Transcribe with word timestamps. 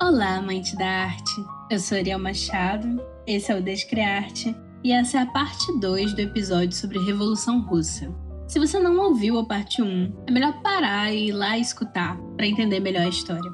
Olá, 0.00 0.36
amante 0.36 0.76
da 0.76 0.86
arte. 0.86 1.34
Eu 1.70 1.78
sou 1.78 1.98
Ariel 1.98 2.18
Machado, 2.18 3.00
esse 3.26 3.52
é 3.52 3.56
o 3.56 3.62
Descriarte 3.62 4.54
e 4.82 4.92
essa 4.92 5.18
é 5.18 5.22
a 5.22 5.26
parte 5.26 5.78
2 5.80 6.14
do 6.14 6.20
episódio 6.20 6.72
sobre 6.72 6.98
Revolução 6.98 7.60
Russa. 7.60 8.14
Se 8.46 8.58
você 8.58 8.78
não 8.78 8.96
ouviu 8.98 9.38
a 9.38 9.44
parte 9.44 9.82
1, 9.82 10.24
é 10.26 10.30
melhor 10.30 10.62
parar 10.62 11.12
e 11.12 11.28
ir 11.28 11.32
lá 11.32 11.58
escutar 11.58 12.16
para 12.36 12.46
entender 12.46 12.80
melhor 12.80 13.02
a 13.02 13.08
história. 13.08 13.52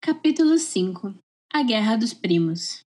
Capítulo 0.00 0.58
5 0.58 1.14
A 1.52 1.62
Guerra 1.62 1.96
dos 1.96 2.12
Primos 2.12 2.84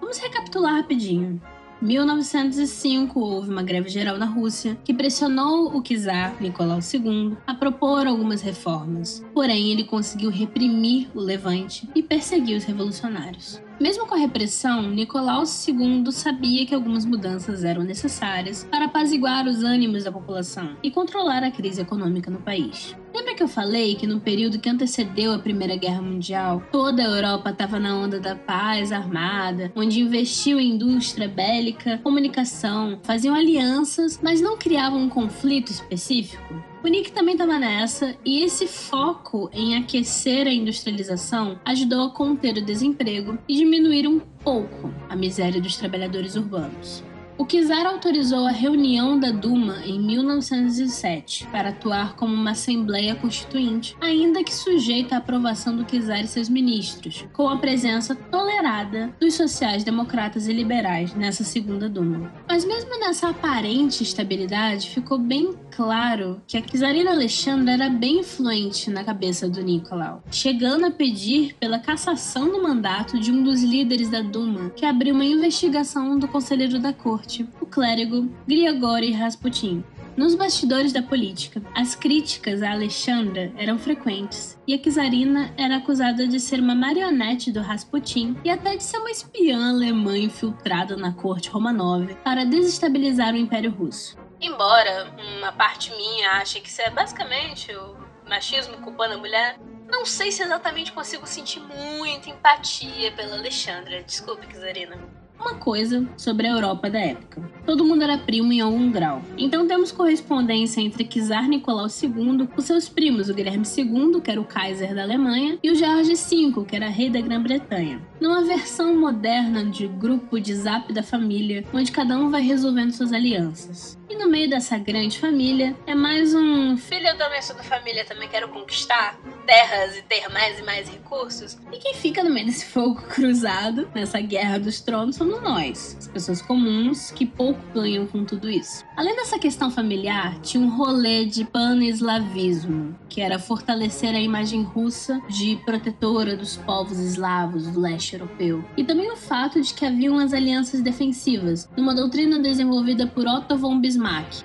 Vamos 0.00 0.18
recapitular 0.18 0.74
rapidinho. 0.74 1.40
1905 1.82 3.18
houve 3.18 3.50
uma 3.50 3.62
greve 3.62 3.88
geral 3.88 4.18
na 4.18 4.26
Rússia 4.26 4.76
que 4.84 4.92
pressionou 4.92 5.74
o 5.74 5.82
czar 5.82 6.36
Nicolau 6.40 6.78
II 6.78 7.36
a 7.46 7.54
propor 7.54 8.06
algumas 8.06 8.42
reformas. 8.42 9.24
Porém, 9.32 9.72
ele 9.72 9.84
conseguiu 9.84 10.30
reprimir 10.30 11.08
o 11.14 11.20
levante 11.20 11.88
e 11.94 12.02
perseguir 12.02 12.56
os 12.58 12.64
revolucionários. 12.64 13.62
Mesmo 13.80 14.06
com 14.06 14.14
a 14.14 14.18
repressão, 14.18 14.90
Nicolau 14.90 15.42
II 15.42 16.12
sabia 16.12 16.66
que 16.66 16.74
algumas 16.74 17.06
mudanças 17.06 17.64
eram 17.64 17.82
necessárias 17.82 18.62
para 18.70 18.84
apaziguar 18.84 19.46
os 19.46 19.64
ânimos 19.64 20.04
da 20.04 20.12
população 20.12 20.76
e 20.82 20.90
controlar 20.90 21.42
a 21.42 21.50
crise 21.50 21.80
econômica 21.80 22.30
no 22.30 22.42
país. 22.42 22.94
Lembra 23.14 23.34
que 23.34 23.42
eu 23.42 23.48
falei 23.48 23.94
que 23.94 24.06
no 24.06 24.20
período 24.20 24.58
que 24.58 24.68
antecedeu 24.68 25.32
a 25.32 25.38
Primeira 25.38 25.76
Guerra 25.76 26.02
Mundial, 26.02 26.62
toda 26.70 27.02
a 27.02 27.06
Europa 27.06 27.48
estava 27.48 27.80
na 27.80 27.96
onda 27.96 28.20
da 28.20 28.36
paz 28.36 28.92
armada, 28.92 29.72
onde 29.74 30.00
investiu 30.00 30.60
em 30.60 30.74
indústria 30.74 31.26
bélica, 31.26 31.98
comunicação, 32.02 33.00
faziam 33.02 33.34
alianças, 33.34 34.20
mas 34.22 34.42
não 34.42 34.58
criavam 34.58 35.00
um 35.00 35.08
conflito 35.08 35.70
específico? 35.70 36.69
O 36.82 36.88
Nick 36.88 37.12
também 37.12 37.34
estava 37.34 37.58
nessa, 37.58 38.16
e 38.24 38.42
esse 38.42 38.66
foco 38.66 39.50
em 39.52 39.76
aquecer 39.76 40.46
a 40.46 40.52
industrialização 40.52 41.60
ajudou 41.62 42.06
a 42.06 42.10
conter 42.10 42.56
o 42.56 42.64
desemprego 42.64 43.38
e 43.46 43.56
diminuir 43.56 44.08
um 44.08 44.18
pouco 44.18 44.90
a 45.06 45.14
miséria 45.14 45.60
dos 45.60 45.76
trabalhadores 45.76 46.36
urbanos. 46.36 47.04
O 47.40 47.46
czar 47.46 47.86
autorizou 47.86 48.46
a 48.46 48.50
reunião 48.50 49.18
da 49.18 49.30
Duma 49.30 49.78
em 49.86 49.98
1907 49.98 51.46
para 51.46 51.70
atuar 51.70 52.14
como 52.14 52.34
uma 52.34 52.50
assembleia 52.50 53.14
constituinte, 53.14 53.96
ainda 53.98 54.44
que 54.44 54.54
sujeita 54.54 55.14
à 55.14 55.18
aprovação 55.18 55.74
do 55.74 55.84
czar 55.84 56.20
e 56.20 56.26
seus 56.26 56.50
ministros, 56.50 57.26
com 57.32 57.48
a 57.48 57.56
presença 57.56 58.14
tolerada 58.14 59.14
dos 59.18 59.32
sociais-democratas 59.32 60.48
e 60.48 60.52
liberais 60.52 61.14
nessa 61.14 61.42
segunda 61.42 61.88
Duma. 61.88 62.30
Mas 62.50 62.64
mesmo 62.64 62.98
nessa 62.98 63.28
aparente 63.28 64.02
estabilidade, 64.02 64.90
ficou 64.90 65.16
bem 65.16 65.54
claro 65.70 66.42
que 66.48 66.56
a 66.56 66.60
czarina 66.60 67.12
Alexandra 67.12 67.74
era 67.74 67.88
bem 67.88 68.18
influente 68.18 68.90
na 68.90 69.04
cabeça 69.04 69.48
do 69.48 69.62
Nicolau, 69.62 70.20
chegando 70.32 70.84
a 70.84 70.90
pedir 70.90 71.54
pela 71.60 71.78
cassação 71.78 72.50
do 72.50 72.60
mandato 72.60 73.20
de 73.20 73.30
um 73.30 73.44
dos 73.44 73.62
líderes 73.62 74.10
da 74.10 74.20
Duma, 74.20 74.70
que 74.70 74.84
abriu 74.84 75.14
uma 75.14 75.24
investigação 75.24 76.18
do 76.18 76.26
conselheiro 76.26 76.80
da 76.80 76.92
corte 76.92 77.48
o 77.60 77.66
clérigo 77.66 78.28
Grigory 78.48 79.12
Rasputin. 79.12 79.84
Nos 80.20 80.34
bastidores 80.34 80.92
da 80.92 81.02
política, 81.02 81.62
as 81.74 81.94
críticas 81.94 82.62
a 82.62 82.72
Alexandra 82.72 83.50
eram 83.56 83.78
frequentes, 83.78 84.60
e 84.68 84.74
a 84.74 84.78
czarina 84.78 85.50
era 85.56 85.78
acusada 85.78 86.26
de 86.26 86.38
ser 86.38 86.60
uma 86.60 86.74
marionete 86.74 87.50
do 87.50 87.62
Rasputin 87.62 88.36
e 88.44 88.50
até 88.50 88.76
de 88.76 88.82
ser 88.82 88.98
uma 88.98 89.10
espiã 89.10 89.70
alemã 89.70 90.18
infiltrada 90.18 90.94
na 90.94 91.14
corte 91.14 91.48
Romanov 91.48 92.14
para 92.16 92.44
desestabilizar 92.44 93.32
o 93.32 93.38
Império 93.38 93.70
Russo. 93.70 94.18
Embora 94.38 95.10
uma 95.38 95.52
parte 95.52 95.90
minha 95.96 96.32
ache 96.32 96.60
que 96.60 96.68
isso 96.68 96.82
é 96.82 96.90
basicamente 96.90 97.74
o 97.74 97.96
machismo 98.28 98.76
culpando 98.82 99.14
a 99.14 99.18
mulher, 99.18 99.58
não 99.90 100.04
sei 100.04 100.30
se 100.30 100.42
exatamente 100.42 100.92
consigo 100.92 101.26
sentir 101.26 101.60
muita 101.60 102.28
empatia 102.28 103.10
pela 103.12 103.36
Alexandra. 103.36 104.02
Desculpe, 104.02 104.46
czarina 104.48 104.98
uma 105.40 105.54
coisa 105.54 106.06
sobre 106.16 106.46
a 106.46 106.50
Europa 106.50 106.90
da 106.90 106.98
época. 106.98 107.42
Todo 107.64 107.84
mundo 107.84 108.02
era 108.02 108.18
primo 108.18 108.52
em 108.52 108.60
algum 108.60 108.90
grau. 108.90 109.22
Então 109.38 109.66
temos 109.66 109.90
correspondência 109.90 110.80
entre 110.80 111.04
Czar 111.04 111.48
Nicolau 111.48 111.86
II 111.86 112.46
com 112.46 112.60
seus 112.60 112.88
primos, 112.88 113.28
o 113.28 113.34
Guilherme 113.34 113.64
II, 113.64 114.20
que 114.20 114.30
era 114.30 114.40
o 114.40 114.44
Kaiser 114.44 114.94
da 114.94 115.02
Alemanha, 115.02 115.58
e 115.62 115.70
o 115.70 115.74
George 115.74 116.14
V, 116.14 116.64
que 116.64 116.76
era 116.76 116.88
rei 116.88 117.08
da 117.08 117.20
Grã-Bretanha. 117.20 118.00
Numa 118.20 118.42
versão 118.42 118.98
moderna 118.98 119.64
de 119.64 119.86
grupo 119.86 120.40
de 120.40 120.54
zap 120.54 120.92
da 120.92 121.02
família, 121.02 121.64
onde 121.72 121.92
cada 121.92 122.16
um 122.18 122.30
vai 122.30 122.42
resolvendo 122.42 122.92
suas 122.92 123.12
alianças. 123.12 123.99
E 124.10 124.16
no 124.16 124.28
meio 124.28 124.50
dessa 124.50 124.76
grande 124.76 125.20
família 125.20 125.76
é 125.86 125.94
mais 125.94 126.34
um 126.34 126.76
filho 126.76 127.06
eu 127.06 127.16
também 127.16 127.40
sou 127.40 127.54
da 127.54 127.62
família, 127.62 128.04
também 128.04 128.28
quero 128.28 128.48
conquistar 128.48 129.16
terras 129.46 129.96
e 129.96 130.02
ter 130.02 130.28
mais 130.28 130.58
e 130.58 130.62
mais 130.64 130.88
recursos. 130.88 131.56
E 131.72 131.78
quem 131.78 131.94
fica 131.94 132.24
no 132.24 132.30
meio 132.30 132.46
desse 132.46 132.66
fogo 132.66 133.02
cruzado, 133.08 133.88
nessa 133.94 134.20
guerra 134.20 134.58
dos 134.58 134.80
tronos, 134.80 135.14
somos 135.14 135.40
nós, 135.40 135.96
as 135.96 136.08
pessoas 136.08 136.42
comuns 136.42 137.12
que 137.12 137.24
pouco 137.24 137.60
ganham 137.72 138.04
com 138.04 138.24
tudo 138.24 138.50
isso. 138.50 138.84
Além 138.96 139.14
dessa 139.14 139.38
questão 139.38 139.70
familiar, 139.70 140.40
tinha 140.40 140.60
um 140.60 140.76
rolê 140.76 141.24
de 141.24 141.44
pan-eslavismo, 141.44 142.98
que 143.08 143.20
era 143.20 143.38
fortalecer 143.38 144.12
a 144.12 144.20
imagem 144.20 144.64
russa 144.64 145.20
de 145.28 145.54
protetora 145.64 146.36
dos 146.36 146.56
povos 146.56 146.98
eslavos 146.98 147.68
do 147.68 147.80
leste 147.80 148.14
europeu. 148.14 148.64
E 148.76 148.82
também 148.82 149.10
o 149.12 149.16
fato 149.16 149.60
de 149.60 149.72
que 149.72 149.86
haviam 149.86 150.18
as 150.18 150.32
alianças 150.32 150.80
defensivas, 150.80 151.68
numa 151.76 151.94
doutrina 151.94 152.40
desenvolvida 152.40 153.06
por 153.06 153.26
Otto 153.28 153.56
von 153.56 153.80
Bismarck, 153.80 153.99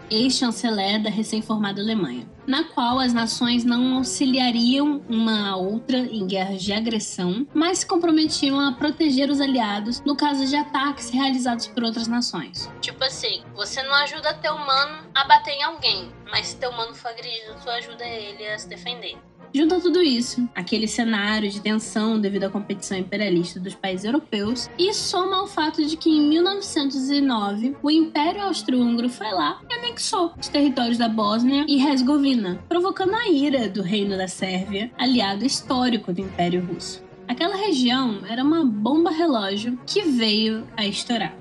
ex-chanceler 0.09 1.01
da 1.01 1.09
recém-formada 1.09 1.81
Alemanha 1.81 2.27
na 2.47 2.63
qual 2.63 2.99
as 2.99 3.13
nações 3.13 3.63
não 3.63 3.97
auxiliariam 3.97 5.01
uma 5.09 5.49
a 5.49 5.55
outra 5.55 5.97
em 5.97 6.25
guerras 6.25 6.61
de 6.61 6.73
agressão, 6.73 7.47
mas 7.53 7.79
se 7.79 7.87
comprometiam 7.87 8.59
a 8.59 8.71
proteger 8.71 9.29
os 9.29 9.41
aliados 9.41 10.01
no 10.01 10.15
caso 10.15 10.45
de 10.45 10.55
ataques 10.55 11.09
realizados 11.09 11.67
por 11.67 11.83
outras 11.83 12.07
nações. 12.07 12.69
Tipo 12.81 13.03
assim, 13.03 13.43
você 13.55 13.81
não 13.83 13.95
ajuda 13.95 14.33
teu 14.35 14.53
humano 14.53 15.07
a 15.13 15.25
bater 15.25 15.53
em 15.53 15.63
alguém, 15.63 16.11
mas 16.31 16.47
se 16.47 16.57
teu 16.57 16.69
humano 16.69 16.93
for 16.93 17.09
agredido, 17.09 17.55
tu 17.63 17.69
ajuda 17.69 18.03
ele 18.03 18.47
a 18.47 18.57
se 18.57 18.67
defender. 18.67 19.17
Junta 19.55 19.79
tudo 19.79 20.03
isso, 20.03 20.49
aquele 20.53 20.85
cenário 20.85 21.49
de 21.49 21.61
tensão 21.61 22.19
devido 22.19 22.43
à 22.43 22.49
competição 22.49 22.97
imperialista 22.97 23.57
dos 23.57 23.73
países 23.73 24.03
europeus, 24.05 24.69
e 24.77 24.93
soma 24.93 25.37
ao 25.37 25.47
fato 25.47 25.81
de 25.85 25.95
que 25.95 26.09
em 26.09 26.27
1909 26.27 27.73
o 27.81 27.89
Império 27.89 28.41
Austro-Húngaro 28.41 29.07
foi 29.07 29.31
lá 29.31 29.61
e 29.69 29.73
anexou 29.73 30.33
os 30.37 30.49
territórios 30.49 30.97
da 30.97 31.07
Bósnia 31.07 31.65
e 31.69 31.81
Herzegovina, 31.81 32.61
provocando 32.67 33.15
a 33.15 33.29
ira 33.29 33.69
do 33.69 33.81
Reino 33.81 34.17
da 34.17 34.27
Sérvia, 34.27 34.91
aliado 34.97 35.45
histórico 35.45 36.11
do 36.11 36.19
Império 36.19 36.59
Russo. 36.65 37.01
Aquela 37.25 37.55
região 37.55 38.25
era 38.27 38.43
uma 38.43 38.65
bomba 38.65 39.09
relógio 39.09 39.79
que 39.87 40.01
veio 40.01 40.67
a 40.75 40.85
estourar. 40.85 41.33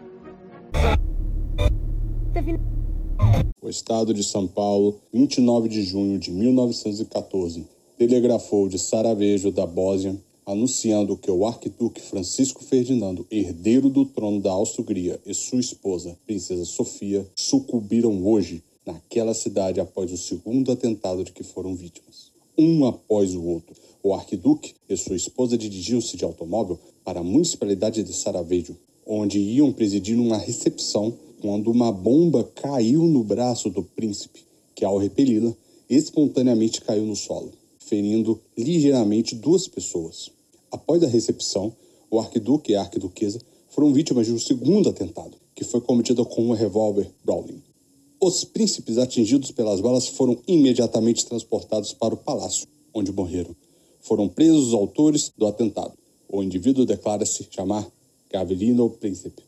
O 3.60 3.68
estado 3.68 4.14
de 4.14 4.22
São 4.22 4.46
Paulo, 4.46 5.00
29 5.12 5.68
de 5.68 5.82
junho 5.82 6.16
de 6.16 6.30
1914 6.30 7.73
telegrafou 7.96 8.68
de 8.68 8.76
Sarajevo 8.76 9.52
da 9.52 9.64
Bósnia, 9.64 10.20
anunciando 10.44 11.16
que 11.16 11.30
o 11.30 11.46
arquiduque 11.46 12.00
Francisco 12.00 12.64
Ferdinando, 12.64 13.24
herdeiro 13.30 13.88
do 13.88 14.04
trono 14.04 14.40
da 14.40 14.50
Áustria-Hungria, 14.50 15.20
e 15.24 15.32
sua 15.32 15.60
esposa, 15.60 16.18
princesa 16.26 16.64
Sofia, 16.64 17.24
sucumbiram 17.36 18.26
hoje 18.26 18.62
naquela 18.84 19.32
cidade 19.32 19.80
após 19.80 20.12
o 20.12 20.16
segundo 20.16 20.72
atentado 20.72 21.22
de 21.22 21.30
que 21.30 21.44
foram 21.44 21.74
vítimas. 21.74 22.32
Um 22.58 22.84
após 22.84 23.34
o 23.34 23.42
outro, 23.44 23.74
o 24.02 24.12
arquiduque 24.12 24.74
e 24.88 24.96
sua 24.96 25.16
esposa 25.16 25.56
dirigiam-se 25.56 26.16
de 26.16 26.24
automóvel 26.24 26.78
para 27.04 27.20
a 27.20 27.24
municipalidade 27.24 28.02
de 28.02 28.12
Sarajevo, 28.12 28.76
onde 29.06 29.38
iam 29.38 29.72
presidir 29.72 30.18
uma 30.18 30.36
recepção 30.36 31.14
quando 31.40 31.70
uma 31.70 31.92
bomba 31.92 32.42
caiu 32.54 33.04
no 33.04 33.22
braço 33.22 33.70
do 33.70 33.82
príncipe, 33.82 34.40
que 34.74 34.84
ao 34.84 34.98
repeli-la, 34.98 35.54
espontaneamente 35.88 36.80
caiu 36.80 37.04
no 37.04 37.14
solo 37.14 37.52
ferindo 37.86 38.40
ligeiramente 38.56 39.34
duas 39.34 39.68
pessoas. 39.68 40.30
Após 40.70 41.02
a 41.02 41.08
recepção, 41.08 41.72
o 42.10 42.18
arquiduque 42.18 42.72
e 42.72 42.74
a 42.76 42.80
arquiduquesa 42.80 43.40
foram 43.68 43.92
vítimas 43.92 44.26
de 44.26 44.32
um 44.32 44.38
segundo 44.38 44.88
atentado, 44.88 45.36
que 45.54 45.64
foi 45.64 45.80
cometido 45.80 46.24
com 46.24 46.48
um 46.48 46.52
revólver 46.52 47.10
Browning. 47.24 47.62
Os 48.20 48.44
príncipes 48.44 48.98
atingidos 48.98 49.50
pelas 49.50 49.80
balas 49.80 50.08
foram 50.08 50.38
imediatamente 50.46 51.26
transportados 51.26 51.92
para 51.92 52.14
o 52.14 52.16
palácio, 52.16 52.66
onde 52.92 53.12
morreram. 53.12 53.54
Foram 54.00 54.28
presos 54.28 54.68
os 54.68 54.74
autores 54.74 55.32
do 55.36 55.46
atentado. 55.46 55.92
O 56.28 56.42
indivíduo 56.42 56.86
declara-se 56.86 57.46
chamar 57.50 57.86
Gavelino 58.30 58.88
Príncipe. 58.90 59.42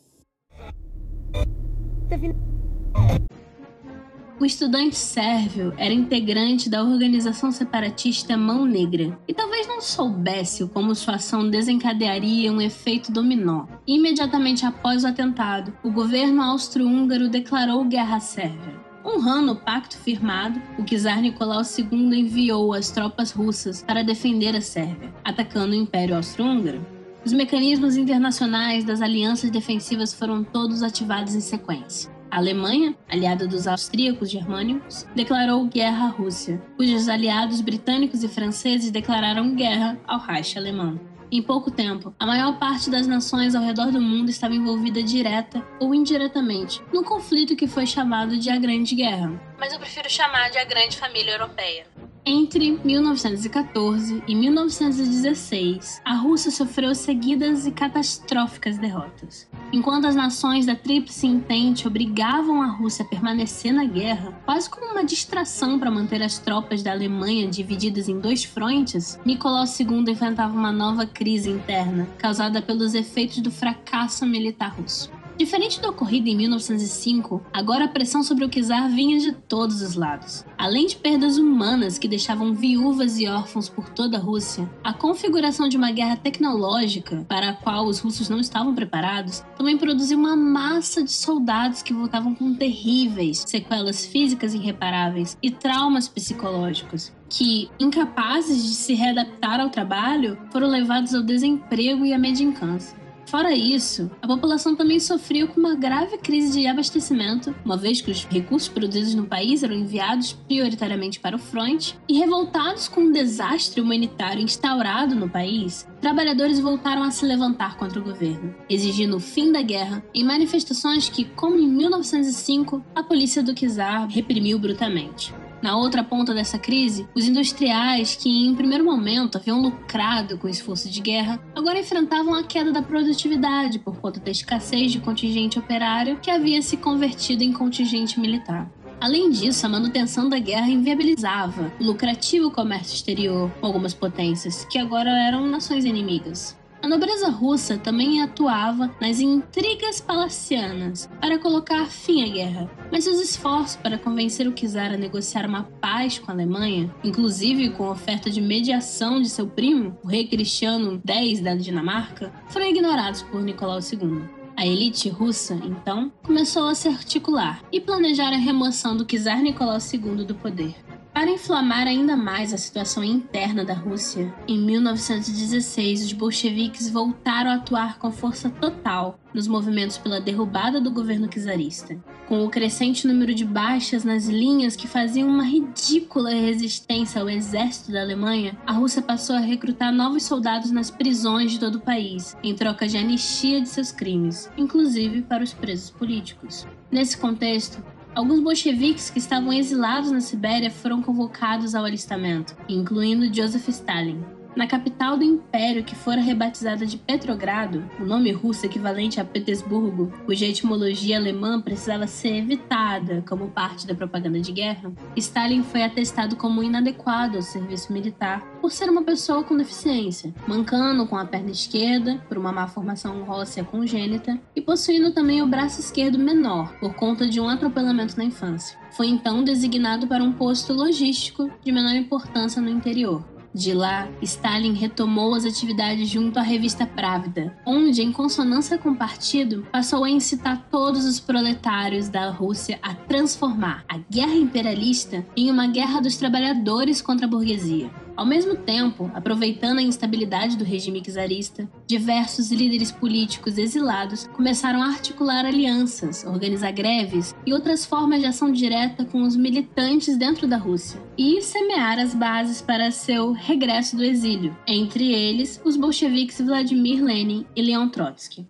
O 4.39 4.45
estudante 4.45 4.95
sérvio 4.95 5.73
era 5.77 5.91
integrante 5.91 6.69
da 6.69 6.83
organização 6.83 7.51
separatista 7.51 8.37
Mão 8.37 8.65
Negra 8.65 9.17
e 9.27 9.33
talvez 9.33 9.67
não 9.67 9.81
soubesse 9.81 10.67
como 10.67 10.93
sua 10.93 11.15
ação 11.15 11.49
desencadearia 11.49 12.53
um 12.53 12.61
efeito 12.61 13.11
dominó. 13.11 13.65
Imediatamente 13.87 14.63
após 14.63 15.03
o 15.03 15.07
atentado, 15.07 15.73
o 15.83 15.89
governo 15.89 16.43
austro-húngaro 16.43 17.29
declarou 17.29 17.83
guerra 17.83 18.17
à 18.17 18.19
Sérvia. 18.19 18.75
Honrando 19.03 19.53
o 19.53 19.55
pacto 19.55 19.97
firmado, 19.97 20.61
o 20.77 20.83
czar 20.83 21.19
Nicolau 21.19 21.63
II 21.63 22.19
enviou 22.19 22.73
as 22.73 22.91
tropas 22.91 23.31
russas 23.31 23.81
para 23.81 24.03
defender 24.03 24.55
a 24.55 24.61
Sérvia, 24.61 25.11
atacando 25.23 25.71
o 25.71 25.75
Império 25.75 26.15
Austro-Húngaro. 26.15 26.85
Os 27.25 27.33
mecanismos 27.33 27.97
internacionais 27.97 28.83
das 28.83 29.01
alianças 29.01 29.49
defensivas 29.49 30.13
foram 30.13 30.43
todos 30.43 30.83
ativados 30.83 31.33
em 31.33 31.41
sequência. 31.41 32.16
A 32.29 32.37
Alemanha, 32.37 32.95
aliada 33.09 33.47
dos 33.47 33.67
austríacos 33.67 34.29
germânicos, 34.29 35.05
declarou 35.15 35.65
guerra 35.65 36.07
à 36.07 36.09
Rússia, 36.09 36.61
cujos 36.75 37.07
aliados 37.07 37.61
britânicos 37.61 38.23
e 38.23 38.27
franceses 38.27 38.91
declararam 38.91 39.55
guerra 39.55 39.97
ao 40.05 40.19
Reich 40.19 40.57
alemão. 40.57 40.99
Em 41.29 41.41
pouco 41.41 41.69
tempo, 41.69 42.13
a 42.17 42.25
maior 42.25 42.57
parte 42.57 42.89
das 42.89 43.05
nações 43.05 43.53
ao 43.53 43.63
redor 43.63 43.91
do 43.91 44.01
mundo 44.01 44.29
estava 44.29 44.55
envolvida 44.55 45.03
direta 45.03 45.65
ou 45.79 45.93
indiretamente 45.93 46.81
no 46.93 47.03
conflito 47.03 47.55
que 47.55 47.67
foi 47.67 47.85
chamado 47.85 48.37
de 48.37 48.49
a 48.49 48.57
Grande 48.57 48.95
Guerra, 48.95 49.31
mas 49.59 49.73
eu 49.73 49.79
prefiro 49.79 50.09
chamar 50.09 50.49
de 50.49 50.57
a 50.57 50.63
Grande 50.63 50.95
Família 50.95 51.33
Europeia. 51.33 51.85
Entre 52.29 52.77
1914 52.83 54.21
e 54.27 54.35
1916, 54.35 56.01
a 56.03 56.13
Rússia 56.15 56.51
sofreu 56.51 56.93
seguidas 56.93 57.65
e 57.65 57.71
catastróficas 57.71 58.77
derrotas. 58.77 59.47
Enquanto 59.71 60.07
as 60.07 60.15
nações 60.15 60.65
da 60.65 60.75
Tríplice 60.75 61.25
Entente 61.25 61.87
obrigavam 61.87 62.61
a 62.61 62.67
Rússia 62.67 63.05
a 63.05 63.07
permanecer 63.07 63.71
na 63.71 63.85
guerra, 63.85 64.37
quase 64.43 64.69
como 64.69 64.91
uma 64.91 65.05
distração 65.05 65.79
para 65.79 65.89
manter 65.89 66.21
as 66.21 66.37
tropas 66.37 66.83
da 66.83 66.91
Alemanha 66.91 67.47
divididas 67.47 68.09
em 68.09 68.19
dois 68.19 68.43
frontes, 68.43 69.17
Nicolau 69.23 69.63
II 69.63 70.11
enfrentava 70.11 70.53
uma 70.53 70.73
nova 70.73 71.05
crise 71.05 71.49
interna, 71.49 72.09
causada 72.17 72.61
pelos 72.61 72.93
efeitos 72.93 73.37
do 73.37 73.49
fracasso 73.49 74.25
militar 74.25 74.75
russo. 74.77 75.16
Diferente 75.37 75.79
do 75.79 75.89
ocorrido 75.89 76.27
em 76.27 76.35
1905, 76.35 77.43
agora 77.53 77.85
a 77.85 77.87
pressão 77.87 78.23
sobre 78.23 78.43
o 78.43 78.49
czar 78.49 78.89
vinha 78.89 79.19
de 79.19 79.33
todos 79.33 79.83
os 79.83 79.93
lados. 79.93 80.43
Além 80.57 80.87
de 80.87 80.95
perdas 80.95 81.37
humanas 81.37 81.99
que 81.99 82.07
deixavam 82.07 82.55
viúvas 82.55 83.19
e 83.19 83.27
órfãos 83.27 83.69
por 83.69 83.87
toda 83.89 84.17
a 84.17 84.19
Rússia, 84.19 84.67
a 84.83 84.91
configuração 84.93 85.69
de 85.69 85.77
uma 85.77 85.91
guerra 85.91 86.17
tecnológica 86.17 87.23
para 87.29 87.49
a 87.49 87.53
qual 87.53 87.85
os 87.85 87.99
russos 87.99 88.29
não 88.29 88.39
estavam 88.39 88.73
preparados 88.73 89.43
também 89.55 89.77
produziu 89.77 90.17
uma 90.17 90.35
massa 90.35 91.03
de 91.03 91.11
soldados 91.11 91.83
que 91.83 91.93
voltavam 91.93 92.33
com 92.33 92.55
terríveis 92.55 93.43
sequelas 93.45 94.07
físicas 94.07 94.55
irreparáveis 94.55 95.37
e 95.39 95.51
traumas 95.51 96.07
psicológicos, 96.07 97.13
que, 97.29 97.69
incapazes 97.79 98.63
de 98.63 98.73
se 98.73 98.95
readaptar 98.95 99.59
ao 99.59 99.69
trabalho, 99.69 100.35
foram 100.51 100.67
levados 100.67 101.13
ao 101.13 101.21
desemprego 101.21 102.03
e 102.03 102.11
à 102.11 102.17
medicância. 102.17 103.06
Fora 103.27 103.53
isso, 103.53 104.09
a 104.21 104.27
população 104.27 104.73
também 104.73 105.01
sofreu 105.01 105.49
com 105.49 105.59
uma 105.59 105.75
grave 105.75 106.17
crise 106.17 106.61
de 106.61 106.65
abastecimento, 106.65 107.53
uma 107.63 107.75
vez 107.75 107.99
que 107.99 108.09
os 108.09 108.23
recursos 108.23 108.69
produzidos 108.69 109.13
no 109.15 109.25
país 109.25 109.63
eram 109.63 109.75
enviados 109.75 110.31
prioritariamente 110.31 111.19
para 111.19 111.35
o 111.35 111.39
fronte, 111.39 111.99
e 112.07 112.17
revoltados 112.17 112.87
com 112.87 113.01
um 113.01 113.11
desastre 113.11 113.81
humanitário 113.81 114.41
instaurado 114.41 115.13
no 115.13 115.29
país, 115.29 115.85
trabalhadores 115.99 116.61
voltaram 116.61 117.03
a 117.03 117.11
se 117.11 117.25
levantar 117.25 117.75
contra 117.75 117.99
o 117.99 118.03
governo, 118.03 118.55
exigindo 118.69 119.17
o 119.17 119.19
fim 119.19 119.51
da 119.51 119.61
guerra 119.61 120.01
em 120.13 120.23
manifestações 120.23 121.09
que, 121.09 121.25
como 121.25 121.57
em 121.57 121.67
1905, 121.67 122.81
a 122.95 123.03
polícia 123.03 123.43
do 123.43 123.53
czar 123.53 124.07
reprimiu 124.07 124.57
brutalmente. 124.57 125.33
Na 125.61 125.75
outra 125.75 126.03
ponta 126.03 126.33
dessa 126.33 126.59
crise, 126.59 127.07
os 127.15 127.27
industriais, 127.27 128.15
que 128.15 128.29
em 128.29 128.53
primeiro 128.53 128.85
momento 128.85 129.37
haviam 129.37 129.61
lucrado 129.61 130.37
com 130.37 130.47
o 130.47 130.49
esforço 130.49 130.89
de 130.89 131.01
guerra, 131.01 131.39
agora 131.55 131.79
enfrentavam 131.79 132.33
a 132.33 132.43
queda 132.43 132.71
da 132.71 132.81
produtividade 132.81 133.79
por 133.79 133.97
conta 133.97 134.19
da 134.19 134.29
escassez 134.31 134.91
de 134.91 134.99
contingente 134.99 135.57
operário 135.57 136.19
que 136.21 136.29
havia 136.29 136.61
se 136.61 136.77
convertido 136.77 137.43
em 137.43 137.51
contingente 137.51 138.19
militar. 138.19 138.69
Além 138.99 139.29
disso, 139.29 139.65
a 139.65 139.69
manutenção 139.69 140.27
da 140.27 140.39
guerra 140.39 140.69
inviabilizava 140.69 141.71
o 141.79 141.83
lucrativo 141.83 142.49
comércio 142.49 142.95
exterior 142.95 143.51
com 143.59 143.67
algumas 143.67 143.93
potências, 143.93 144.65
que 144.65 144.79
agora 144.79 145.09
eram 145.09 145.45
nações 145.45 145.85
inimigas. 145.85 146.57
A 146.81 146.87
nobreza 146.87 147.29
russa 147.29 147.77
também 147.77 148.21
atuava 148.21 148.95
nas 149.01 149.19
intrigas 149.19 149.99
palacianas 149.99 151.09
para 151.19 151.39
colocar 151.39 151.87
fim 151.87 152.23
à 152.23 152.29
guerra, 152.29 152.71
mas 152.91 153.03
seus 153.03 153.19
esforços 153.19 153.75
para 153.77 153.97
convencer 153.97 154.47
o 154.47 154.53
czar 154.53 154.93
a 154.93 154.97
negociar 154.97 155.47
uma 155.47 155.63
paz 155.63 156.19
com 156.19 156.31
a 156.31 156.33
Alemanha, 156.33 156.93
inclusive 157.03 157.69
com 157.71 157.85
a 157.85 157.91
oferta 157.91 158.29
de 158.29 158.39
mediação 158.39 159.21
de 159.21 159.27
seu 159.27 159.47
primo, 159.47 159.97
o 160.03 160.07
rei 160.07 160.27
Cristiano 160.27 161.01
X 161.05 161.41
da 161.41 161.55
Dinamarca, 161.55 162.31
foram 162.47 162.67
ignorados 162.67 163.23
por 163.23 163.41
Nicolau 163.41 163.79
II. 163.79 164.37
A 164.55 164.65
elite 164.65 165.09
russa, 165.09 165.53
então, 165.63 166.11
começou 166.23 166.67
a 166.67 166.75
se 166.75 166.87
articular 166.87 167.63
e 167.71 167.79
planejar 167.79 168.33
a 168.33 168.37
remoção 168.37 168.97
do 168.97 169.05
czar 169.05 169.41
Nicolau 169.41 169.77
II 169.77 170.25
do 170.25 170.35
poder. 170.35 170.75
Para 171.17 171.31
inflamar 171.31 171.87
ainda 171.87 172.15
mais 172.15 172.53
a 172.53 172.59
situação 172.59 173.03
interna 173.03 173.65
da 173.65 173.73
Rússia, 173.73 174.31
em 174.47 174.59
1916 174.59 176.05
os 176.05 176.13
bolcheviques 176.13 176.91
voltaram 176.91 177.49
a 177.49 177.55
atuar 177.55 177.97
com 177.97 178.11
força 178.11 178.51
total 178.51 179.19
nos 179.33 179.47
movimentos 179.47 179.97
pela 179.97 180.21
derrubada 180.21 180.79
do 180.79 180.91
governo 180.91 181.27
czarista. 181.27 181.97
Com 182.27 182.45
o 182.45 182.51
crescente 182.51 183.07
número 183.07 183.33
de 183.33 183.43
baixas 183.43 184.03
nas 184.03 184.27
linhas 184.27 184.75
que 184.75 184.87
faziam 184.87 185.27
uma 185.27 185.43
ridícula 185.43 186.29
resistência 186.29 187.19
ao 187.19 187.27
exército 187.27 187.91
da 187.91 188.01
Alemanha, 188.01 188.55
a 188.63 188.73
Rússia 188.73 189.01
passou 189.01 189.35
a 189.35 189.39
recrutar 189.39 189.91
novos 189.91 190.21
soldados 190.21 190.69
nas 190.69 190.91
prisões 190.91 191.51
de 191.51 191.59
todo 191.59 191.75
o 191.79 191.81
país, 191.81 192.37
em 192.43 192.53
troca 192.53 192.87
de 192.87 192.95
anistia 192.95 193.59
de 193.59 193.69
seus 193.69 193.91
crimes, 193.91 194.51
inclusive 194.55 195.23
para 195.23 195.43
os 195.43 195.51
presos 195.51 195.89
políticos. 195.89 196.67
Nesse 196.91 197.17
contexto, 197.17 197.83
Alguns 198.17 198.39
bolcheviques 198.39 199.11
que 199.11 199.19
estavam 199.19 199.53
exilados 199.53 200.09
na 200.09 200.19
Sibéria 200.19 200.71
foram 200.71 201.03
convocados 201.03 201.75
ao 201.75 201.85
alistamento, 201.85 202.57
incluindo 202.67 203.31
Joseph 203.31 203.69
Stalin. 203.69 204.25
Na 204.57 204.65
capital 204.65 205.15
do 205.15 205.23
império, 205.23 205.83
que 205.83 205.93
fora 205.93 206.19
rebatizada 206.19 206.83
de 206.83 206.97
Petrogrado, 206.97 207.87
o 207.99 208.03
nome 208.03 208.31
russo 208.31 208.65
equivalente 208.65 209.21
a 209.21 209.23
Petersburgo, 209.23 210.11
cuja 210.25 210.47
etimologia 210.47 211.15
alemã 211.15 211.61
precisava 211.61 212.07
ser 212.07 212.37
evitada 212.37 213.23
como 213.29 213.51
parte 213.51 213.85
da 213.85 213.93
propaganda 213.93 214.39
de 214.39 214.51
guerra, 214.51 214.91
Stalin 215.15 215.61
foi 215.61 215.83
atestado 215.83 216.35
como 216.35 216.63
inadequado 216.63 217.35
ao 217.35 217.43
serviço 217.43 217.93
militar 217.93 218.41
por 218.59 218.71
ser 218.71 218.89
uma 218.89 219.03
pessoa 219.03 219.43
com 219.43 219.55
deficiência, 219.55 220.33
mancando 220.47 221.05
com 221.05 221.17
a 221.17 221.25
perna 221.25 221.51
esquerda 221.51 222.17
por 222.27 222.35
uma 222.35 222.51
má 222.51 222.67
formação 222.67 223.29
óssea 223.29 223.63
congênita 223.63 224.41
e 224.55 224.61
possuindo 224.61 225.11
também 225.11 225.39
o 225.39 225.47
braço 225.47 225.79
esquerdo 225.81 226.17
menor 226.17 226.73
por 226.79 226.95
conta 226.95 227.29
de 227.29 227.39
um 227.39 227.47
atropelamento 227.47 228.17
na 228.17 228.23
infância. 228.23 228.75
Foi 228.89 229.05
então 229.05 229.43
designado 229.43 230.07
para 230.07 230.23
um 230.23 230.33
posto 230.33 230.73
logístico 230.73 231.47
de 231.63 231.71
menor 231.71 231.93
importância 231.93 232.59
no 232.59 232.71
interior. 232.71 233.36
De 233.57 233.73
lá, 233.73 234.07
Stalin 234.21 234.73
retomou 234.73 235.33
as 235.33 235.43
atividades 235.43 236.07
junto 236.07 236.37
à 236.37 236.43
revista 236.43 236.85
Pravda, 236.85 237.57
onde, 237.65 238.03
em 238.03 238.11
consonância 238.11 238.77
com 238.77 238.91
o 238.91 238.95
partido, 238.95 239.65
passou 239.71 240.03
a 240.03 240.09
incitar 240.11 240.67
todos 240.69 241.05
os 241.05 241.19
proletários 241.19 242.07
da 242.07 242.29
Rússia 242.29 242.77
a 242.83 242.93
transformar 242.93 243.83
a 243.89 243.97
guerra 243.97 244.35
imperialista 244.35 245.25
em 245.35 245.49
uma 245.49 245.65
guerra 245.65 245.99
dos 245.99 246.17
trabalhadores 246.17 247.01
contra 247.01 247.25
a 247.25 247.29
burguesia. 247.29 247.89
Ao 248.17 248.25
mesmo 248.25 248.55
tempo, 248.55 249.11
aproveitando 249.13 249.77
a 249.77 249.83
instabilidade 249.83 250.57
do 250.57 250.63
regime 250.63 251.01
czarista, 251.01 251.69
diversos 251.85 252.51
líderes 252.51 252.91
políticos 252.91 253.59
exilados 253.59 254.25
começaram 254.33 254.81
a 254.81 254.87
articular 254.87 255.45
alianças, 255.45 256.25
organizar 256.25 256.71
greves 256.71 257.35
e 257.45 257.53
outras 257.53 257.85
formas 257.85 258.19
de 258.19 258.25
ação 258.25 258.51
direta 258.51 259.05
com 259.05 259.21
os 259.21 259.35
militantes 259.35 260.17
dentro 260.17 260.47
da 260.47 260.57
Rússia, 260.57 260.99
e 261.15 261.43
semear 261.43 261.99
as 261.99 262.15
bases 262.15 262.59
para 262.59 262.89
seu 262.89 263.33
regresso 263.33 263.95
do 263.95 264.03
exílio, 264.03 264.57
entre 264.65 265.13
eles 265.13 265.61
os 265.63 265.77
bolcheviques 265.77 266.41
Vladimir 266.41 267.03
Lenin 267.03 267.45
e 267.55 267.61
Leon 267.61 267.87
Trotsky. 267.87 268.47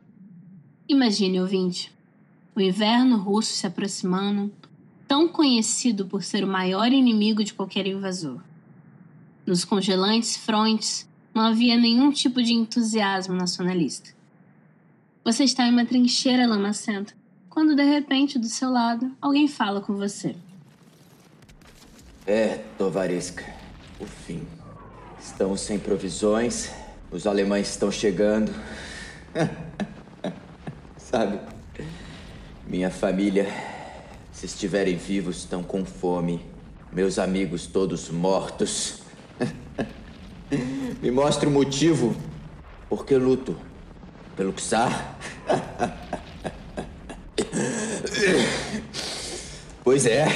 Imagine, 0.88 1.42
ouvinte, 1.42 1.92
o 2.56 2.62
inverno 2.62 3.18
russo 3.18 3.52
se 3.52 3.68
aproximando, 3.68 4.50
tão 5.06 5.28
conhecido 5.28 6.06
por 6.06 6.24
ser 6.24 6.46
o 6.46 6.48
maior 6.48 6.90
inimigo 6.94 7.44
de 7.44 7.54
qualquer 7.54 7.86
invasor. 7.86 8.40
Nos 9.48 9.64
congelantes 9.64 10.36
frontes 10.36 11.08
não 11.34 11.42
havia 11.42 11.78
nenhum 11.78 12.12
tipo 12.12 12.44
de 12.44 12.52
entusiasmo 12.52 13.34
nacionalista. 13.34 14.10
Você 15.24 15.46
está 15.46 15.66
em 15.66 15.72
uma 15.72 15.86
trincheira 15.86 16.46
lamacenta, 16.46 17.14
quando 17.50 17.74
de 17.74 17.84
repente 17.84 18.38
do 18.38 18.48
seu 18.48 18.70
lado 18.70 19.10
alguém 19.22 19.48
fala 19.48 19.80
com 19.80 19.96
você. 19.96 20.36
É, 22.26 22.62
Tovariska, 22.78 23.46
o 24.02 24.06
fim. 24.06 24.46
Estamos 25.18 25.62
sem 25.62 25.80
provisões, 25.80 26.70
os 27.10 27.26
alemães 27.26 27.70
estão 27.70 27.90
chegando. 27.90 28.54
Sabe, 30.98 31.40
minha 32.68 32.90
família 32.90 33.48
Se 34.34 34.46
estiverem 34.46 34.98
vivos, 34.98 35.38
estão 35.38 35.64
com 35.64 35.86
fome. 35.86 36.46
Meus 36.92 37.18
amigos 37.18 37.66
todos 37.66 38.10
mortos. 38.10 39.07
Me 41.02 41.12
mostre 41.12 41.48
o 41.48 41.52
motivo 41.52 42.16
por 42.90 43.06
que 43.06 43.16
luto. 43.16 43.56
Pelo 44.36 44.54
Xar? 44.58 45.18
pois 49.84 50.06
é. 50.06 50.28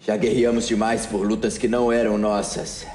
Já 0.00 0.16
guerreamos 0.16 0.66
demais 0.66 1.06
por 1.06 1.26
lutas 1.26 1.58
que 1.58 1.68
não 1.68 1.92
eram 1.92 2.16
nossas. 2.16 2.86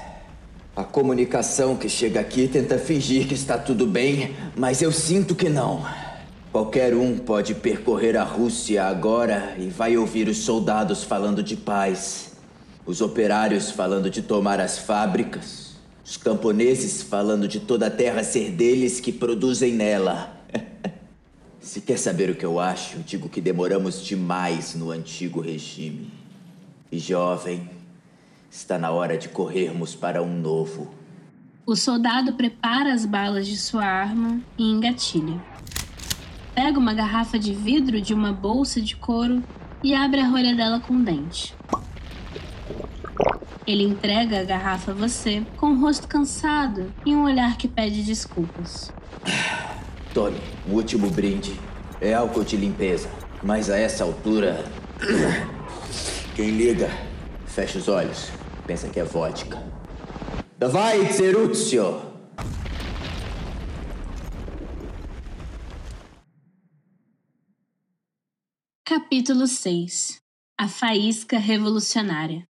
A 0.76 0.82
comunicação 0.82 1.76
que 1.76 1.88
chega 1.88 2.18
aqui 2.18 2.48
tenta 2.48 2.76
fingir 2.76 3.28
que 3.28 3.34
está 3.34 3.56
tudo 3.56 3.86
bem, 3.86 4.34
mas 4.56 4.82
eu 4.82 4.90
sinto 4.90 5.34
que 5.34 5.48
não. 5.48 5.86
Qualquer 6.50 6.94
um 6.94 7.16
pode 7.16 7.54
percorrer 7.54 8.16
a 8.16 8.24
Rússia 8.24 8.84
agora 8.84 9.54
e 9.58 9.68
vai 9.68 9.96
ouvir 9.96 10.28
os 10.28 10.38
soldados 10.38 11.04
falando 11.04 11.42
de 11.42 11.56
paz, 11.56 12.32
os 12.84 13.00
operários 13.00 13.70
falando 13.70 14.10
de 14.10 14.22
tomar 14.22 14.60
as 14.60 14.78
fábricas, 14.78 15.63
os 16.04 16.18
camponeses 16.18 17.02
falando 17.02 17.48
de 17.48 17.58
toda 17.58 17.86
a 17.86 17.90
terra 17.90 18.22
ser 18.22 18.50
deles 18.50 19.00
que 19.00 19.10
produzem 19.10 19.72
nela. 19.72 20.38
Se 21.58 21.80
quer 21.80 21.98
saber 21.98 22.28
o 22.28 22.34
que 22.34 22.44
eu 22.44 22.60
acho, 22.60 22.98
digo 22.98 23.28
que 23.28 23.40
demoramos 23.40 24.04
demais 24.04 24.74
no 24.74 24.90
antigo 24.90 25.40
regime. 25.40 26.12
E 26.92 26.98
jovem, 26.98 27.70
está 28.50 28.78
na 28.78 28.90
hora 28.90 29.16
de 29.16 29.30
corrermos 29.30 29.94
para 29.94 30.22
um 30.22 30.38
novo. 30.38 30.92
O 31.66 31.74
soldado 31.74 32.34
prepara 32.34 32.92
as 32.92 33.06
balas 33.06 33.46
de 33.46 33.56
sua 33.56 33.84
arma 33.84 34.38
e 34.58 34.70
engatilha. 34.70 35.42
Pega 36.54 36.78
uma 36.78 36.92
garrafa 36.92 37.38
de 37.38 37.54
vidro 37.54 38.00
de 38.00 38.12
uma 38.12 38.30
bolsa 38.30 38.80
de 38.80 38.94
couro 38.94 39.42
e 39.82 39.94
abre 39.94 40.20
a 40.20 40.28
rolha 40.28 40.54
dela 40.54 40.78
com 40.78 40.92
um 40.92 41.02
dente. 41.02 41.54
Ele 43.66 43.82
entrega 43.82 44.40
a 44.40 44.44
garrafa 44.44 44.90
a 44.90 44.94
você 44.94 45.42
com 45.56 45.68
um 45.68 45.80
rosto 45.80 46.06
cansado 46.06 46.92
e 47.06 47.16
um 47.16 47.24
olhar 47.24 47.56
que 47.56 47.66
pede 47.66 48.02
desculpas. 48.02 48.92
Tome, 50.12 50.38
o 50.68 50.72
último 50.72 51.08
brinde. 51.08 51.58
É 51.98 52.12
álcool 52.12 52.44
de 52.44 52.58
limpeza. 52.58 53.08
Mas 53.42 53.70
a 53.70 53.78
essa 53.78 54.04
altura. 54.04 54.62
Quem 56.36 56.50
liga, 56.50 56.90
fecha 57.46 57.78
os 57.78 57.88
olhos. 57.88 58.28
Pensa 58.66 58.88
que 58.90 59.00
é 59.00 59.04
vodka. 59.04 59.62
Davai, 60.58 61.06
Tseruzio! 61.08 62.12
Capítulo 68.84 69.46
6 69.46 70.20
A 70.60 70.68
Faísca 70.68 71.38
Revolucionária 71.38 72.44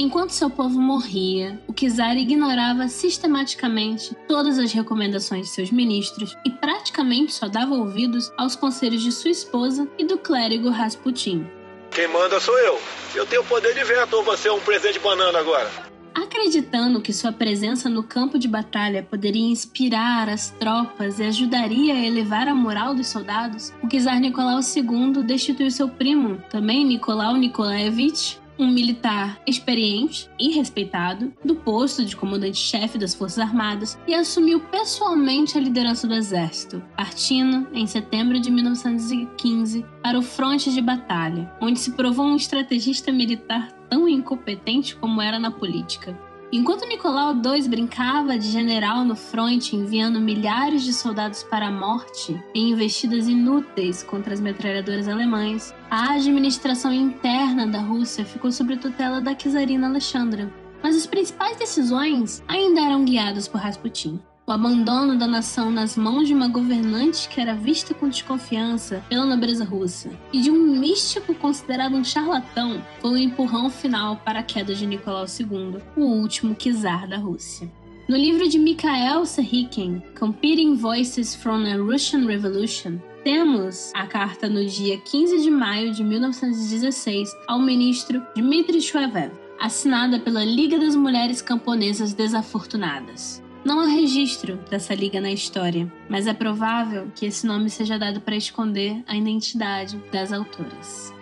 Enquanto 0.00 0.30
seu 0.30 0.48
povo 0.48 0.80
morria, 0.80 1.60
o 1.66 1.72
czar 1.72 2.16
ignorava 2.16 2.86
sistematicamente 2.86 4.16
todas 4.28 4.56
as 4.56 4.72
recomendações 4.72 5.46
de 5.46 5.52
seus 5.52 5.72
ministros 5.72 6.36
e 6.44 6.50
praticamente 6.50 7.32
só 7.34 7.48
dava 7.48 7.74
ouvidos 7.74 8.32
aos 8.36 8.54
conselhos 8.54 9.02
de 9.02 9.10
sua 9.10 9.32
esposa 9.32 9.88
e 9.98 10.04
do 10.04 10.16
clérigo 10.16 10.70
Rasputin. 10.70 11.44
Quem 11.90 12.06
manda 12.06 12.38
sou 12.38 12.56
eu. 12.60 12.78
Eu 13.12 13.26
tenho 13.26 13.42
poder 13.42 13.74
de 13.74 13.82
veto 13.82 14.14
ou 14.14 14.22
você 14.22 14.46
é 14.46 14.52
um 14.52 14.60
presente 14.60 15.00
banana 15.00 15.36
agora? 15.40 15.68
Acreditando 16.14 17.00
que 17.00 17.12
sua 17.12 17.32
presença 17.32 17.90
no 17.90 18.04
campo 18.04 18.38
de 18.38 18.46
batalha 18.46 19.02
poderia 19.02 19.50
inspirar 19.50 20.28
as 20.28 20.50
tropas 20.50 21.18
e 21.18 21.24
ajudaria 21.24 21.94
a 21.94 22.06
elevar 22.06 22.46
a 22.46 22.54
moral 22.54 22.94
dos 22.94 23.08
soldados, 23.08 23.72
o 23.82 23.88
czar 23.88 24.20
Nicolau 24.20 24.60
II 24.60 25.24
destituiu 25.24 25.72
seu 25.72 25.88
primo, 25.88 26.40
também 26.48 26.84
Nicolau 26.84 27.34
Nikolaevich, 27.34 28.38
um 28.58 28.70
militar 28.70 29.40
experiente 29.46 30.28
e 30.38 30.50
respeitado, 30.50 31.32
do 31.44 31.54
posto 31.54 32.04
de 32.04 32.16
comandante-chefe 32.16 32.98
das 32.98 33.14
Forças 33.14 33.38
Armadas 33.38 33.98
e 34.06 34.14
assumiu 34.14 34.60
pessoalmente 34.60 35.56
a 35.56 35.60
liderança 35.60 36.06
do 36.06 36.14
exército, 36.14 36.82
partindo 36.96 37.68
em 37.72 37.86
setembro 37.86 38.40
de 38.40 38.50
1915 38.50 39.84
para 40.02 40.18
o 40.18 40.22
fronte 40.22 40.72
de 40.72 40.80
batalha, 40.80 41.52
onde 41.60 41.78
se 41.78 41.92
provou 41.92 42.26
um 42.26 42.36
estrategista 42.36 43.12
militar 43.12 43.72
tão 43.88 44.08
incompetente 44.08 44.96
como 44.96 45.22
era 45.22 45.38
na 45.38 45.50
política. 45.50 46.27
Enquanto 46.50 46.86
Nicolau 46.86 47.34
II 47.34 47.68
brincava 47.68 48.38
de 48.38 48.50
general 48.50 49.04
no 49.04 49.14
fronte, 49.14 49.76
enviando 49.76 50.18
milhares 50.18 50.82
de 50.82 50.94
soldados 50.94 51.42
para 51.42 51.66
a 51.66 51.70
morte 51.70 52.42
em 52.54 52.70
investidas 52.70 53.28
inúteis 53.28 54.02
contra 54.02 54.32
as 54.32 54.40
metralhadoras 54.40 55.08
alemães, 55.08 55.74
a 55.90 56.14
administração 56.14 56.90
interna 56.90 57.66
da 57.66 57.80
Rússia 57.80 58.24
ficou 58.24 58.50
sob 58.50 58.78
tutela 58.78 59.20
da 59.20 59.34
czarina 59.34 59.88
Alexandra. 59.88 60.50
Mas 60.82 60.96
as 60.96 61.06
principais 61.06 61.58
decisões 61.58 62.42
ainda 62.48 62.80
eram 62.80 63.04
guiadas 63.04 63.46
por 63.46 63.60
Rasputin 63.60 64.18
o 64.48 64.52
abandono 64.52 65.14
da 65.18 65.26
nação 65.26 65.70
nas 65.70 65.94
mãos 65.94 66.26
de 66.26 66.32
uma 66.32 66.48
governante 66.48 67.28
que 67.28 67.38
era 67.38 67.52
vista 67.54 67.92
com 67.92 68.08
desconfiança 68.08 69.04
pela 69.06 69.26
nobreza 69.26 69.62
russa 69.62 70.10
e 70.32 70.40
de 70.40 70.50
um 70.50 70.80
místico 70.80 71.34
considerado 71.34 71.94
um 71.94 72.02
charlatão 72.02 72.82
foi 72.98 73.10
o 73.10 73.18
empurrão 73.18 73.68
final 73.68 74.16
para 74.24 74.38
a 74.38 74.42
queda 74.42 74.74
de 74.74 74.86
Nicolau 74.86 75.26
II, 75.26 75.82
o 75.94 76.00
último 76.00 76.54
czar 76.54 77.06
da 77.06 77.18
Rússia. 77.18 77.70
No 78.08 78.16
livro 78.16 78.48
de 78.48 78.58
Mikhail 78.58 79.26
Serhikin, 79.26 80.02
Competing 80.18 80.76
Voices 80.76 81.34
from 81.34 81.66
a 81.66 81.76
Russian 81.76 82.24
Revolution, 82.26 82.98
temos 83.22 83.92
a 83.94 84.06
carta 84.06 84.48
no 84.48 84.64
dia 84.64 84.96
15 84.96 85.42
de 85.42 85.50
maio 85.50 85.92
de 85.92 86.02
1916 86.02 87.30
ao 87.46 87.60
ministro 87.60 88.22
Dmitry 88.34 88.80
Shvev, 88.80 89.30
assinada 89.60 90.18
pela 90.18 90.42
Liga 90.42 90.78
das 90.78 90.96
Mulheres 90.96 91.42
Camponesas 91.42 92.14
Desafortunadas. 92.14 93.46
Não 93.68 93.80
há 93.80 93.84
registro 93.84 94.56
dessa 94.70 94.94
liga 94.94 95.20
na 95.20 95.30
história, 95.30 95.92
mas 96.08 96.26
é 96.26 96.32
provável 96.32 97.12
que 97.14 97.26
esse 97.26 97.46
nome 97.46 97.68
seja 97.68 97.98
dado 97.98 98.18
para 98.18 98.34
esconder 98.34 99.04
a 99.06 99.14
identidade 99.14 99.98
das 100.10 100.32
autoras. 100.32 101.12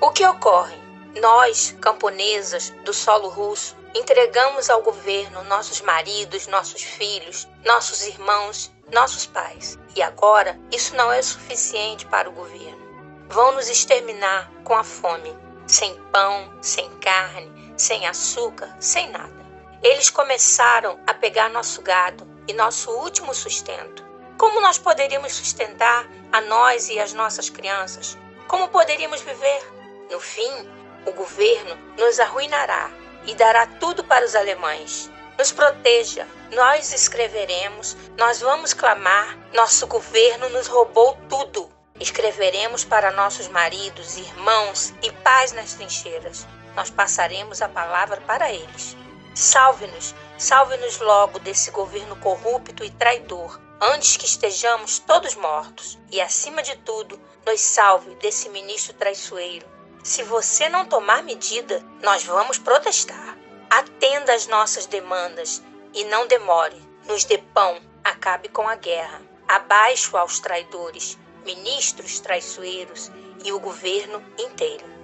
O 0.00 0.10
que 0.10 0.26
ocorre? 0.26 0.74
Nós, 1.22 1.76
camponesas 1.80 2.74
do 2.84 2.92
solo 2.92 3.28
russo, 3.28 3.76
entregamos 3.94 4.68
ao 4.68 4.82
governo 4.82 5.44
nossos 5.44 5.80
maridos, 5.82 6.48
nossos 6.48 6.82
filhos, 6.82 7.46
nossos 7.64 8.04
irmãos, 8.04 8.72
nossos 8.92 9.26
pais. 9.26 9.78
E 9.94 10.02
agora 10.02 10.58
isso 10.72 10.96
não 10.96 11.12
é 11.12 11.22
suficiente 11.22 12.04
para 12.04 12.28
o 12.28 12.32
governo. 12.32 12.84
Vão 13.28 13.54
nos 13.54 13.70
exterminar 13.70 14.50
com 14.64 14.74
a 14.74 14.82
fome, 14.82 15.32
sem 15.68 15.94
pão, 16.10 16.52
sem 16.60 16.90
carne, 16.96 17.72
sem 17.76 18.08
açúcar, 18.08 18.76
sem 18.80 19.08
nada. 19.12 19.39
Eles 19.82 20.10
começaram 20.10 21.00
a 21.06 21.14
pegar 21.14 21.48
nosso 21.48 21.80
gado 21.80 22.28
e 22.46 22.52
nosso 22.52 22.90
último 22.90 23.32
sustento. 23.32 24.04
Como 24.36 24.60
nós 24.60 24.78
poderíamos 24.78 25.32
sustentar 25.32 26.06
a 26.30 26.38
nós 26.42 26.90
e 26.90 27.00
as 27.00 27.14
nossas 27.14 27.48
crianças? 27.48 28.18
Como 28.46 28.68
poderíamos 28.68 29.22
viver? 29.22 29.62
No 30.10 30.20
fim, 30.20 30.68
o 31.06 31.12
governo 31.12 31.78
nos 31.96 32.20
arruinará 32.20 32.90
e 33.24 33.34
dará 33.34 33.66
tudo 33.66 34.04
para 34.04 34.22
os 34.22 34.36
alemães. 34.36 35.10
Nos 35.38 35.50
proteja, 35.50 36.28
nós 36.52 36.92
escreveremos, 36.92 37.96
nós 38.18 38.38
vamos 38.38 38.74
clamar, 38.74 39.38
nosso 39.54 39.86
governo 39.86 40.50
nos 40.50 40.66
roubou 40.66 41.16
tudo. 41.26 41.72
Escreveremos 41.98 42.84
para 42.84 43.10
nossos 43.12 43.48
maridos, 43.48 44.18
irmãos 44.18 44.92
e 45.02 45.10
pais 45.10 45.52
nas 45.52 45.72
trincheiras. 45.72 46.46
Nós 46.76 46.90
passaremos 46.90 47.62
a 47.62 47.68
palavra 47.68 48.20
para 48.26 48.52
eles. 48.52 48.94
Salve-nos, 49.34 50.14
salve-nos 50.36 50.98
logo 50.98 51.38
desse 51.38 51.70
governo 51.70 52.16
corrupto 52.16 52.84
e 52.84 52.90
traidor, 52.90 53.60
antes 53.80 54.16
que 54.16 54.26
estejamos 54.26 54.98
todos 54.98 55.34
mortos. 55.36 55.98
E 56.10 56.20
acima 56.20 56.62
de 56.62 56.76
tudo, 56.78 57.20
nos 57.46 57.60
salve 57.60 58.14
desse 58.16 58.48
ministro 58.48 58.92
traiçoeiro. 58.94 59.66
Se 60.02 60.22
você 60.22 60.68
não 60.68 60.84
tomar 60.84 61.22
medida, 61.22 61.84
nós 62.02 62.24
vamos 62.24 62.58
protestar. 62.58 63.38
Atenda 63.70 64.34
às 64.34 64.46
nossas 64.46 64.86
demandas 64.86 65.62
e 65.94 66.04
não 66.04 66.26
demore. 66.26 66.80
Nos 67.06 67.24
dê 67.24 67.38
pão, 67.38 67.80
acabe 68.02 68.48
com 68.48 68.68
a 68.68 68.74
guerra. 68.74 69.22
Abaixo 69.46 70.16
aos 70.16 70.40
traidores, 70.40 71.18
ministros 71.44 72.18
traiçoeiros 72.18 73.10
e 73.44 73.52
o 73.52 73.60
governo 73.60 74.22
inteiro. 74.38 74.99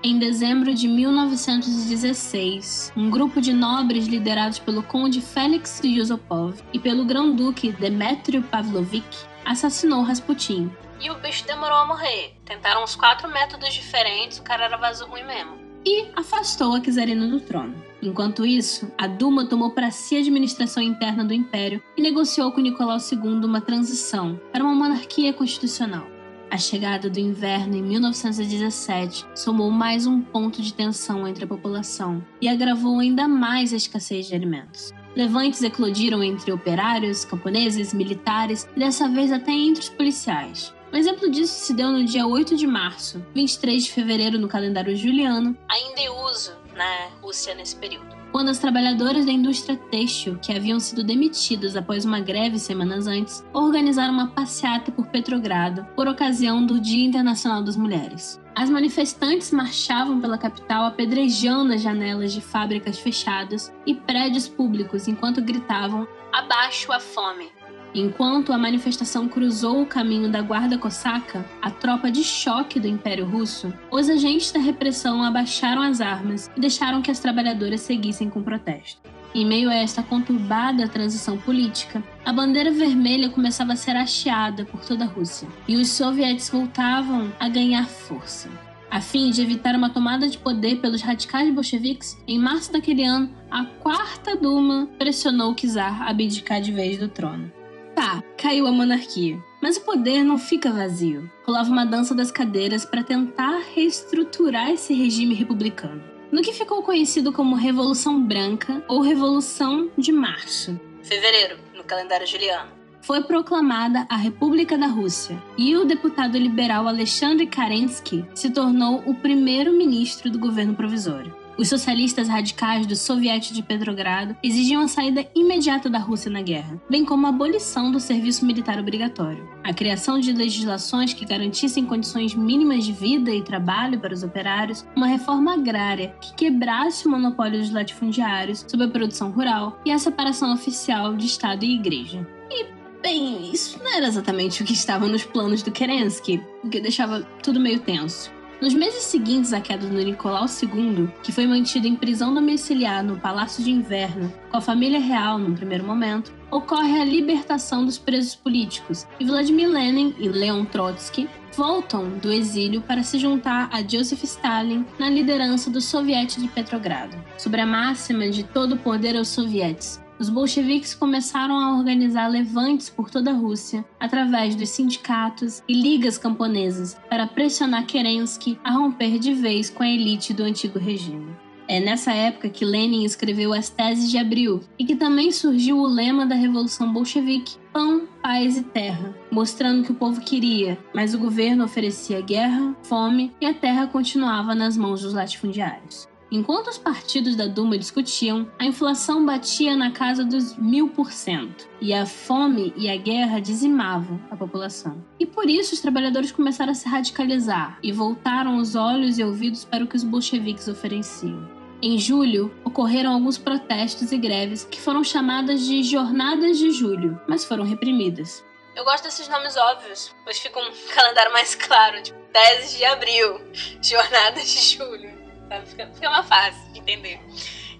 Em 0.00 0.16
dezembro 0.16 0.72
de 0.72 0.86
1916, 0.86 2.92
um 2.96 3.10
grupo 3.10 3.40
de 3.40 3.52
nobres 3.52 4.06
liderados 4.06 4.60
pelo 4.60 4.80
conde 4.80 5.20
Félix 5.20 5.80
Yusupov 5.82 6.54
e 6.72 6.78
pelo 6.78 7.04
grão-duque 7.04 7.72
Demetrio 7.72 8.44
Pavlovich 8.44 9.26
assassinou 9.44 10.02
Rasputin. 10.02 10.70
E 11.00 11.10
o 11.10 11.16
bicho 11.16 11.44
demorou 11.44 11.78
a 11.78 11.86
morrer. 11.86 12.36
Tentaram 12.44 12.84
uns 12.84 12.94
quatro 12.94 13.28
métodos 13.28 13.74
diferentes, 13.74 14.38
o 14.38 14.44
cara 14.44 14.66
era 14.66 14.76
vaso 14.76 15.04
ruim 15.04 15.24
mesmo. 15.24 15.58
E 15.84 16.06
afastou 16.14 16.76
a 16.76 16.80
czarina 16.80 17.26
do 17.26 17.40
trono. 17.40 17.74
Enquanto 18.00 18.46
isso, 18.46 18.88
a 18.96 19.08
Duma 19.08 19.46
tomou 19.46 19.72
para 19.72 19.90
si 19.90 20.16
a 20.16 20.20
administração 20.20 20.80
interna 20.80 21.24
do 21.24 21.34
império 21.34 21.82
e 21.96 22.02
negociou 22.02 22.52
com 22.52 22.60
Nicolau 22.60 22.98
II 22.98 23.44
uma 23.44 23.60
transição 23.60 24.40
para 24.52 24.62
uma 24.62 24.74
monarquia 24.74 25.32
constitucional. 25.32 26.06
A 26.50 26.56
chegada 26.56 27.10
do 27.10 27.20
inverno 27.20 27.76
em 27.76 27.82
1917 27.82 29.26
somou 29.34 29.70
mais 29.70 30.06
um 30.06 30.22
ponto 30.22 30.62
de 30.62 30.72
tensão 30.72 31.28
entre 31.28 31.44
a 31.44 31.46
população 31.46 32.24
e 32.40 32.48
agravou 32.48 33.00
ainda 33.00 33.28
mais 33.28 33.72
a 33.72 33.76
escassez 33.76 34.26
de 34.26 34.34
alimentos. 34.34 34.94
Levantes 35.14 35.62
eclodiram 35.62 36.22
entre 36.22 36.50
operários, 36.50 37.24
camponeses, 37.24 37.92
militares 37.92 38.66
e 38.74 38.78
dessa 38.78 39.08
vez 39.08 39.30
até 39.30 39.52
entre 39.52 39.82
os 39.82 39.88
policiais. 39.90 40.72
Um 40.90 40.96
exemplo 40.96 41.30
disso 41.30 41.66
se 41.66 41.74
deu 41.74 41.90
no 41.90 42.04
dia 42.04 42.26
8 42.26 42.56
de 42.56 42.66
março, 42.66 43.22
23 43.34 43.84
de 43.84 43.92
fevereiro 43.92 44.38
no 44.38 44.48
calendário 44.48 44.96
juliano, 44.96 45.56
ainda 45.68 46.00
em 46.00 46.08
uso 46.08 46.52
na 46.74 47.08
Rússia 47.20 47.54
nesse 47.54 47.76
período 47.76 48.17
quando 48.30 48.48
as 48.48 48.58
trabalhadoras 48.58 49.26
da 49.26 49.32
indústria 49.32 49.76
têxtil, 49.76 50.38
que 50.38 50.52
haviam 50.52 50.78
sido 50.78 51.02
demitidas 51.04 51.76
após 51.76 52.04
uma 52.04 52.20
greve 52.20 52.58
semanas 52.58 53.06
antes, 53.06 53.44
organizaram 53.52 54.12
uma 54.12 54.28
passeata 54.28 54.92
por 54.92 55.06
Petrogrado 55.06 55.86
por 55.96 56.06
ocasião 56.06 56.64
do 56.64 56.80
Dia 56.80 57.06
Internacional 57.06 57.62
das 57.62 57.76
Mulheres. 57.76 58.40
As 58.54 58.68
manifestantes 58.68 59.52
marchavam 59.52 60.20
pela 60.20 60.36
capital 60.36 60.84
apedrejando 60.84 61.72
as 61.72 61.80
janelas 61.80 62.32
de 62.32 62.40
fábricas 62.40 62.98
fechadas 62.98 63.72
e 63.86 63.94
prédios 63.94 64.48
públicos 64.48 65.06
enquanto 65.06 65.42
gritavam: 65.42 66.06
Abaixo 66.32 66.92
a 66.92 66.98
fome! 66.98 67.57
Enquanto 67.98 68.52
a 68.52 68.58
manifestação 68.58 69.26
cruzou 69.28 69.82
o 69.82 69.86
caminho 69.86 70.30
da 70.30 70.40
guarda 70.40 70.78
cosaca, 70.78 71.44
a 71.60 71.68
tropa 71.68 72.12
de 72.12 72.22
choque 72.22 72.78
do 72.78 72.86
Império 72.86 73.26
Russo, 73.26 73.74
os 73.90 74.08
agentes 74.08 74.52
da 74.52 74.60
repressão 74.60 75.20
abaixaram 75.20 75.82
as 75.82 76.00
armas 76.00 76.48
e 76.56 76.60
deixaram 76.60 77.02
que 77.02 77.10
as 77.10 77.18
trabalhadoras 77.18 77.80
seguissem 77.80 78.30
com 78.30 78.38
o 78.38 78.44
protesto. 78.44 79.00
Em 79.34 79.44
meio 79.44 79.68
a 79.68 79.74
esta 79.74 80.00
conturbada 80.00 80.86
transição 80.86 81.36
política, 81.38 82.00
a 82.24 82.32
bandeira 82.32 82.70
vermelha 82.70 83.30
começava 83.30 83.72
a 83.72 83.76
ser 83.76 83.96
hasteada 83.96 84.64
por 84.64 84.84
toda 84.84 85.02
a 85.02 85.08
Rússia, 85.08 85.48
e 85.66 85.74
os 85.74 85.88
sovietes 85.88 86.48
voltavam 86.50 87.32
a 87.40 87.48
ganhar 87.48 87.88
força. 87.88 88.48
A 88.88 89.00
fim 89.00 89.30
de 89.30 89.42
evitar 89.42 89.74
uma 89.74 89.90
tomada 89.90 90.28
de 90.28 90.38
poder 90.38 90.76
pelos 90.76 91.02
radicais 91.02 91.52
bolcheviques, 91.52 92.16
em 92.28 92.38
março 92.38 92.72
daquele 92.72 93.02
ano, 93.02 93.28
a 93.50 93.64
quarta 93.64 94.36
Duma 94.36 94.88
pressionou 94.96 95.50
o 95.50 95.54
czar 95.56 96.02
a 96.02 96.10
abdicar 96.10 96.60
de 96.60 96.70
vez 96.70 96.96
do 96.96 97.08
trono. 97.08 97.57
Tá, 97.98 98.22
caiu 98.40 98.68
a 98.68 98.70
monarquia. 98.70 99.42
Mas 99.60 99.76
o 99.76 99.80
poder 99.80 100.22
não 100.22 100.38
fica 100.38 100.70
vazio. 100.70 101.28
Rolava 101.44 101.68
uma 101.68 101.84
dança 101.84 102.14
das 102.14 102.30
cadeiras 102.30 102.84
para 102.84 103.02
tentar 103.02 103.60
reestruturar 103.74 104.70
esse 104.70 104.94
regime 104.94 105.34
republicano. 105.34 106.00
No 106.30 106.40
que 106.40 106.52
ficou 106.52 106.80
conhecido 106.80 107.32
como 107.32 107.56
Revolução 107.56 108.22
Branca 108.22 108.84
ou 108.86 109.00
Revolução 109.00 109.90
de 109.98 110.12
Março. 110.12 110.80
Fevereiro, 111.02 111.58
no 111.76 111.82
calendário 111.82 112.24
juliano. 112.24 112.70
Foi 113.00 113.20
proclamada 113.24 114.06
a 114.08 114.16
República 114.16 114.78
da 114.78 114.86
Rússia 114.86 115.36
e 115.56 115.76
o 115.76 115.84
deputado 115.84 116.38
liberal 116.38 116.86
Alexandre 116.86 117.48
Kerensky 117.48 118.24
se 118.32 118.48
tornou 118.50 119.02
o 119.06 119.14
primeiro 119.16 119.72
ministro 119.72 120.30
do 120.30 120.38
governo 120.38 120.76
provisório. 120.76 121.34
Os 121.58 121.68
socialistas 121.68 122.28
radicais 122.28 122.86
do 122.86 122.94
Soviete 122.94 123.52
de 123.52 123.64
Petrogrado 123.64 124.36
exigiam 124.40 124.80
a 124.80 124.86
saída 124.86 125.26
imediata 125.34 125.90
da 125.90 125.98
Rússia 125.98 126.30
na 126.30 126.40
guerra, 126.40 126.80
bem 126.88 127.04
como 127.04 127.26
a 127.26 127.30
abolição 127.30 127.90
do 127.90 127.98
serviço 127.98 128.46
militar 128.46 128.78
obrigatório, 128.78 129.48
a 129.64 129.74
criação 129.74 130.20
de 130.20 130.32
legislações 130.32 131.12
que 131.12 131.24
garantissem 131.24 131.84
condições 131.84 132.32
mínimas 132.32 132.84
de 132.84 132.92
vida 132.92 133.32
e 133.32 133.42
trabalho 133.42 133.98
para 133.98 134.14
os 134.14 134.22
operários, 134.22 134.86
uma 134.94 135.08
reforma 135.08 135.54
agrária 135.54 136.14
que 136.20 136.32
quebrasse 136.34 137.08
o 137.08 137.10
monopólio 137.10 137.58
dos 137.58 137.72
latifundiários 137.72 138.64
sobre 138.68 138.86
a 138.86 138.90
produção 138.90 139.32
rural 139.32 139.80
e 139.84 139.90
a 139.90 139.98
separação 139.98 140.52
oficial 140.52 141.16
de 141.16 141.26
Estado 141.26 141.64
e 141.64 141.74
Igreja. 141.74 142.24
E 142.52 142.78
Bem, 143.02 143.52
isso 143.52 143.78
não 143.78 143.96
era 143.96 144.08
exatamente 144.08 144.60
o 144.60 144.66
que 144.66 144.72
estava 144.72 145.06
nos 145.06 145.24
planos 145.24 145.62
do 145.62 145.70
Kerensky, 145.70 146.42
o 146.64 146.68
que 146.68 146.80
deixava 146.80 147.22
tudo 147.42 147.60
meio 147.60 147.78
tenso. 147.78 148.37
Nos 148.60 148.74
meses 148.74 149.04
seguintes 149.04 149.52
à 149.52 149.60
queda 149.60 149.86
do 149.86 149.94
Nicolau 149.94 150.46
II, 150.46 151.08
que 151.22 151.30
foi 151.30 151.46
mantido 151.46 151.86
em 151.86 151.94
prisão 151.94 152.34
domiciliar 152.34 153.04
no 153.04 153.16
Palácio 153.16 153.62
de 153.62 153.70
Inverno 153.70 154.32
com 154.50 154.56
a 154.56 154.60
família 154.60 154.98
real 154.98 155.38
num 155.38 155.54
primeiro 155.54 155.84
momento, 155.84 156.32
ocorre 156.50 157.00
a 157.00 157.04
libertação 157.04 157.84
dos 157.84 157.98
presos 157.98 158.34
políticos 158.34 159.06
e 159.20 159.24
Vladimir 159.24 159.68
Lenin 159.68 160.12
e 160.18 160.28
Leon 160.28 160.64
Trotsky 160.64 161.28
voltam 161.56 162.10
do 162.18 162.32
exílio 162.32 162.80
para 162.80 163.04
se 163.04 163.18
juntar 163.18 163.68
a 163.72 163.80
Joseph 163.80 164.24
Stalin 164.24 164.84
na 164.98 165.08
liderança 165.08 165.70
do 165.70 165.80
Soviete 165.80 166.40
de 166.40 166.48
Petrogrado, 166.48 167.16
sobre 167.36 167.60
a 167.60 167.66
máxima 167.66 168.28
de 168.28 168.42
todo 168.42 168.76
poder 168.76 169.16
aos 169.16 169.28
sovietes, 169.28 170.00
os 170.18 170.28
bolcheviques 170.28 170.94
começaram 170.94 171.58
a 171.58 171.76
organizar 171.76 172.28
levantes 172.28 172.90
por 172.90 173.10
toda 173.10 173.30
a 173.30 173.34
Rússia, 173.34 173.84
através 174.00 174.54
dos 174.54 174.68
sindicatos 174.70 175.62
e 175.68 175.74
ligas 175.74 176.18
camponesas, 176.18 176.96
para 177.08 177.26
pressionar 177.26 177.86
Kerensky 177.86 178.58
a 178.64 178.72
romper 178.72 179.18
de 179.18 179.32
vez 179.32 179.70
com 179.70 179.82
a 179.82 179.88
elite 179.88 180.34
do 180.34 180.42
antigo 180.42 180.78
regime. 180.78 181.36
É 181.70 181.78
nessa 181.78 182.12
época 182.12 182.48
que 182.48 182.64
Lenin 182.64 183.04
escreveu 183.04 183.52
as 183.52 183.68
Teses 183.68 184.10
de 184.10 184.16
Abril 184.16 184.62
e 184.78 184.86
que 184.86 184.96
também 184.96 185.30
surgiu 185.30 185.76
o 185.76 185.86
lema 185.86 186.24
da 186.24 186.34
Revolução 186.34 186.90
Bolchevique: 186.90 187.58
Pão, 187.70 188.08
Paz 188.22 188.56
e 188.56 188.62
Terra, 188.62 189.14
mostrando 189.30 189.84
que 189.84 189.92
o 189.92 189.94
povo 189.94 190.18
queria, 190.22 190.78
mas 190.94 191.12
o 191.12 191.18
governo 191.18 191.64
oferecia 191.64 192.22
guerra, 192.22 192.74
fome 192.82 193.34
e 193.38 193.44
a 193.44 193.52
terra 193.52 193.86
continuava 193.86 194.54
nas 194.54 194.78
mãos 194.78 195.02
dos 195.02 195.12
latifundiários. 195.12 196.08
Enquanto 196.30 196.68
os 196.68 196.76
partidos 196.76 197.34
da 197.34 197.46
Duma 197.46 197.78
discutiam, 197.78 198.50
a 198.58 198.66
inflação 198.66 199.24
batia 199.24 199.74
na 199.74 199.92
casa 199.92 200.22
dos 200.22 200.54
mil 200.56 200.90
por 200.90 201.10
cento 201.10 201.66
e 201.80 201.94
a 201.94 202.04
fome 202.04 202.74
e 202.76 202.90
a 202.90 202.96
guerra 202.96 203.40
dizimavam 203.40 204.20
a 204.30 204.36
população. 204.36 205.02
E 205.18 205.24
por 205.24 205.48
isso 205.48 205.74
os 205.74 205.80
trabalhadores 205.80 206.30
começaram 206.30 206.72
a 206.72 206.74
se 206.74 206.86
radicalizar 206.86 207.78
e 207.82 207.90
voltaram 207.90 208.58
os 208.58 208.74
olhos 208.74 209.18
e 209.18 209.24
ouvidos 209.24 209.64
para 209.64 209.82
o 209.82 209.86
que 209.86 209.96
os 209.96 210.04
bolcheviques 210.04 210.68
ofereciam. 210.68 211.48
Em 211.80 211.96
julho, 211.96 212.52
ocorreram 212.62 213.14
alguns 213.14 213.38
protestos 213.38 214.12
e 214.12 214.18
greves 214.18 214.64
que 214.64 214.80
foram 214.80 215.02
chamadas 215.02 215.64
de 215.64 215.82
Jornadas 215.82 216.58
de 216.58 216.72
Julho, 216.72 217.18
mas 217.26 217.44
foram 217.44 217.64
reprimidas. 217.64 218.44
Eu 218.76 218.84
gosto 218.84 219.04
desses 219.04 219.28
nomes 219.28 219.56
óbvios, 219.56 220.14
pois 220.24 220.38
fica 220.38 220.60
um 220.60 220.70
calendário 220.94 221.32
mais 221.32 221.54
claro, 221.54 222.02
tipo 222.02 222.18
Teses 222.32 222.76
de 222.76 222.84
Abril, 222.84 223.40
Jornadas 223.80 224.46
de 224.46 224.76
Julho 224.76 225.17
sabe? 225.48 225.66
Fica, 225.66 225.86
fica 225.88 226.10
mais 226.10 226.26
fácil 226.26 226.72
de 226.72 226.78
entender. 226.80 227.20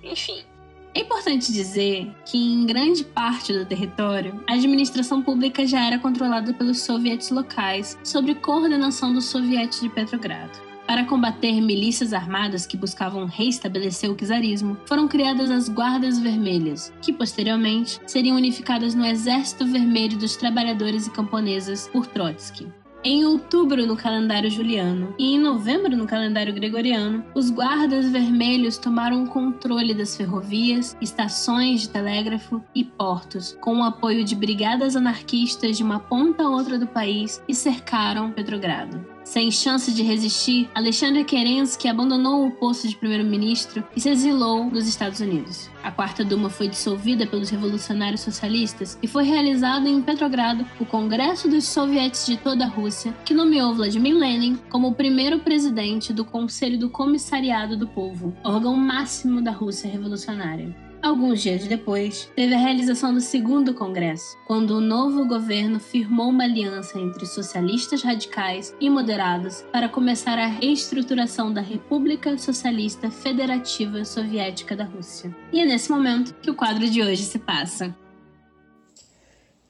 Enfim. 0.02 0.44
É 0.94 1.00
importante 1.00 1.52
dizer 1.52 2.11
que, 2.24 2.38
em 2.38 2.66
grande 2.66 3.04
parte 3.04 3.52
do 3.52 3.64
território, 3.64 4.42
a 4.48 4.54
administração 4.54 5.22
pública 5.22 5.66
já 5.66 5.87
era 5.87 5.98
controlada 5.98 6.52
pelos 6.54 6.81
sovietes 6.81 7.31
locais, 7.31 7.96
sob 8.02 8.35
coordenação 8.37 9.12
do 9.12 9.20
Soviete 9.20 9.81
de 9.81 9.88
Petrogrado. 9.88 10.68
Para 10.88 11.04
combater 11.04 11.61
milícias 11.61 12.14
armadas 12.14 12.66
que 12.66 12.74
buscavam 12.74 13.26
reestabelecer 13.26 14.11
o 14.11 14.16
czarismo, 14.16 14.78
foram 14.87 15.07
criadas 15.07 15.50
as 15.50 15.68
Guardas 15.68 16.18
Vermelhas, 16.18 16.90
que 17.02 17.12
posteriormente 17.12 18.00
seriam 18.07 18.38
unificadas 18.38 18.94
no 18.94 19.04
Exército 19.04 19.66
Vermelho 19.66 20.16
dos 20.16 20.35
Trabalhadores 20.35 21.07
e 21.07 21.11
Camponesas 21.11 21.87
por 21.88 22.07
Trotsky. 22.07 22.66
Em 23.04 23.24
outubro, 23.24 23.87
no 23.87 23.96
calendário 23.96 24.50
juliano, 24.50 25.14
e 25.16 25.34
em 25.34 25.38
novembro, 25.38 25.96
no 25.96 26.04
calendário 26.04 26.52
gregoriano, 26.52 27.24
os 27.32 27.48
guardas 27.48 28.11
vermelhos 28.11 28.76
tomaram 28.76 29.24
controle 29.24 29.94
das 29.94 30.16
ferrovias, 30.16 30.96
estações 31.00 31.82
de 31.82 31.90
telégrafo 31.90 32.62
e 32.74 32.82
portos, 32.82 33.56
com 33.61 33.78
o 33.78 33.84
apoio 33.84 34.24
de 34.24 34.34
brigadas 34.34 34.96
anarquistas 34.96 35.76
de 35.76 35.84
uma 35.84 36.00
ponta 36.00 36.42
a 36.42 36.50
outra 36.50 36.76
do 36.76 36.88
país 36.88 37.40
e 37.48 37.54
cercaram 37.54 38.32
Petrogrado. 38.32 39.17
Sem 39.28 39.50
chance 39.50 39.92
de 39.92 40.02
resistir, 40.02 40.70
Alexandre 40.74 41.22
Kerensky 41.22 41.86
abandonou 41.86 42.46
o 42.46 42.50
posto 42.50 42.88
de 42.88 42.96
primeiro-ministro 42.96 43.84
e 43.94 44.00
se 44.00 44.08
exilou 44.08 44.70
dos 44.70 44.88
Estados 44.88 45.20
Unidos. 45.20 45.68
A 45.82 45.92
Quarta 45.92 46.24
Duma 46.24 46.48
foi 46.48 46.66
dissolvida 46.66 47.26
pelos 47.26 47.50
revolucionários 47.50 48.22
socialistas 48.22 48.98
e 49.02 49.06
foi 49.06 49.24
realizado 49.24 49.86
em 49.86 50.00
Petrogrado 50.00 50.64
o 50.80 50.86
Congresso 50.86 51.46
dos 51.46 51.66
Sovietes 51.66 52.24
de 52.24 52.38
toda 52.38 52.64
a 52.64 52.68
Rússia, 52.68 53.14
que 53.22 53.34
nomeou 53.34 53.74
Vladimir 53.74 54.16
Lenin 54.16 54.58
como 54.70 54.88
o 54.88 54.94
primeiro 54.94 55.40
presidente 55.40 56.10
do 56.10 56.24
Conselho 56.24 56.78
do 56.78 56.88
Comissariado 56.88 57.76
do 57.76 57.86
Povo, 57.86 58.34
órgão 58.42 58.74
máximo 58.76 59.42
da 59.42 59.50
Rússia 59.50 59.90
revolucionária. 59.90 60.88
Alguns 61.00 61.42
dias 61.42 61.64
depois, 61.66 62.28
teve 62.34 62.54
a 62.54 62.58
realização 62.58 63.14
do 63.14 63.20
segundo 63.20 63.72
congresso, 63.72 64.37
quando 64.46 64.72
o 64.72 64.80
novo 64.80 65.24
governo 65.26 65.78
firmou 65.78 66.28
uma 66.28 66.42
aliança 66.42 66.98
entre 66.98 67.24
socialistas 67.24 68.02
radicais 68.02 68.74
e 68.80 68.90
moderados 68.90 69.64
para 69.72 69.88
começar 69.88 70.37
a 70.38 70.46
reestruturação 70.48 71.52
da 71.52 71.61
República 71.61 72.37
Socialista 72.37 73.12
Federativa 73.12 74.04
Soviética 74.04 74.74
da 74.74 74.84
Rússia. 74.84 75.34
E 75.52 75.61
é 75.61 75.64
nesse 75.64 75.88
momento 75.88 76.34
que 76.42 76.50
o 76.50 76.54
quadro 76.54 76.90
de 76.90 77.00
hoje 77.00 77.22
se 77.22 77.38
passa. 77.38 77.96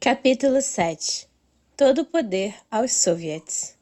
Capítulo 0.00 0.62
7 0.62 1.28
Todo 1.76 2.00
o 2.00 2.04
poder 2.06 2.54
aos 2.70 2.92
soviets. 2.92 3.77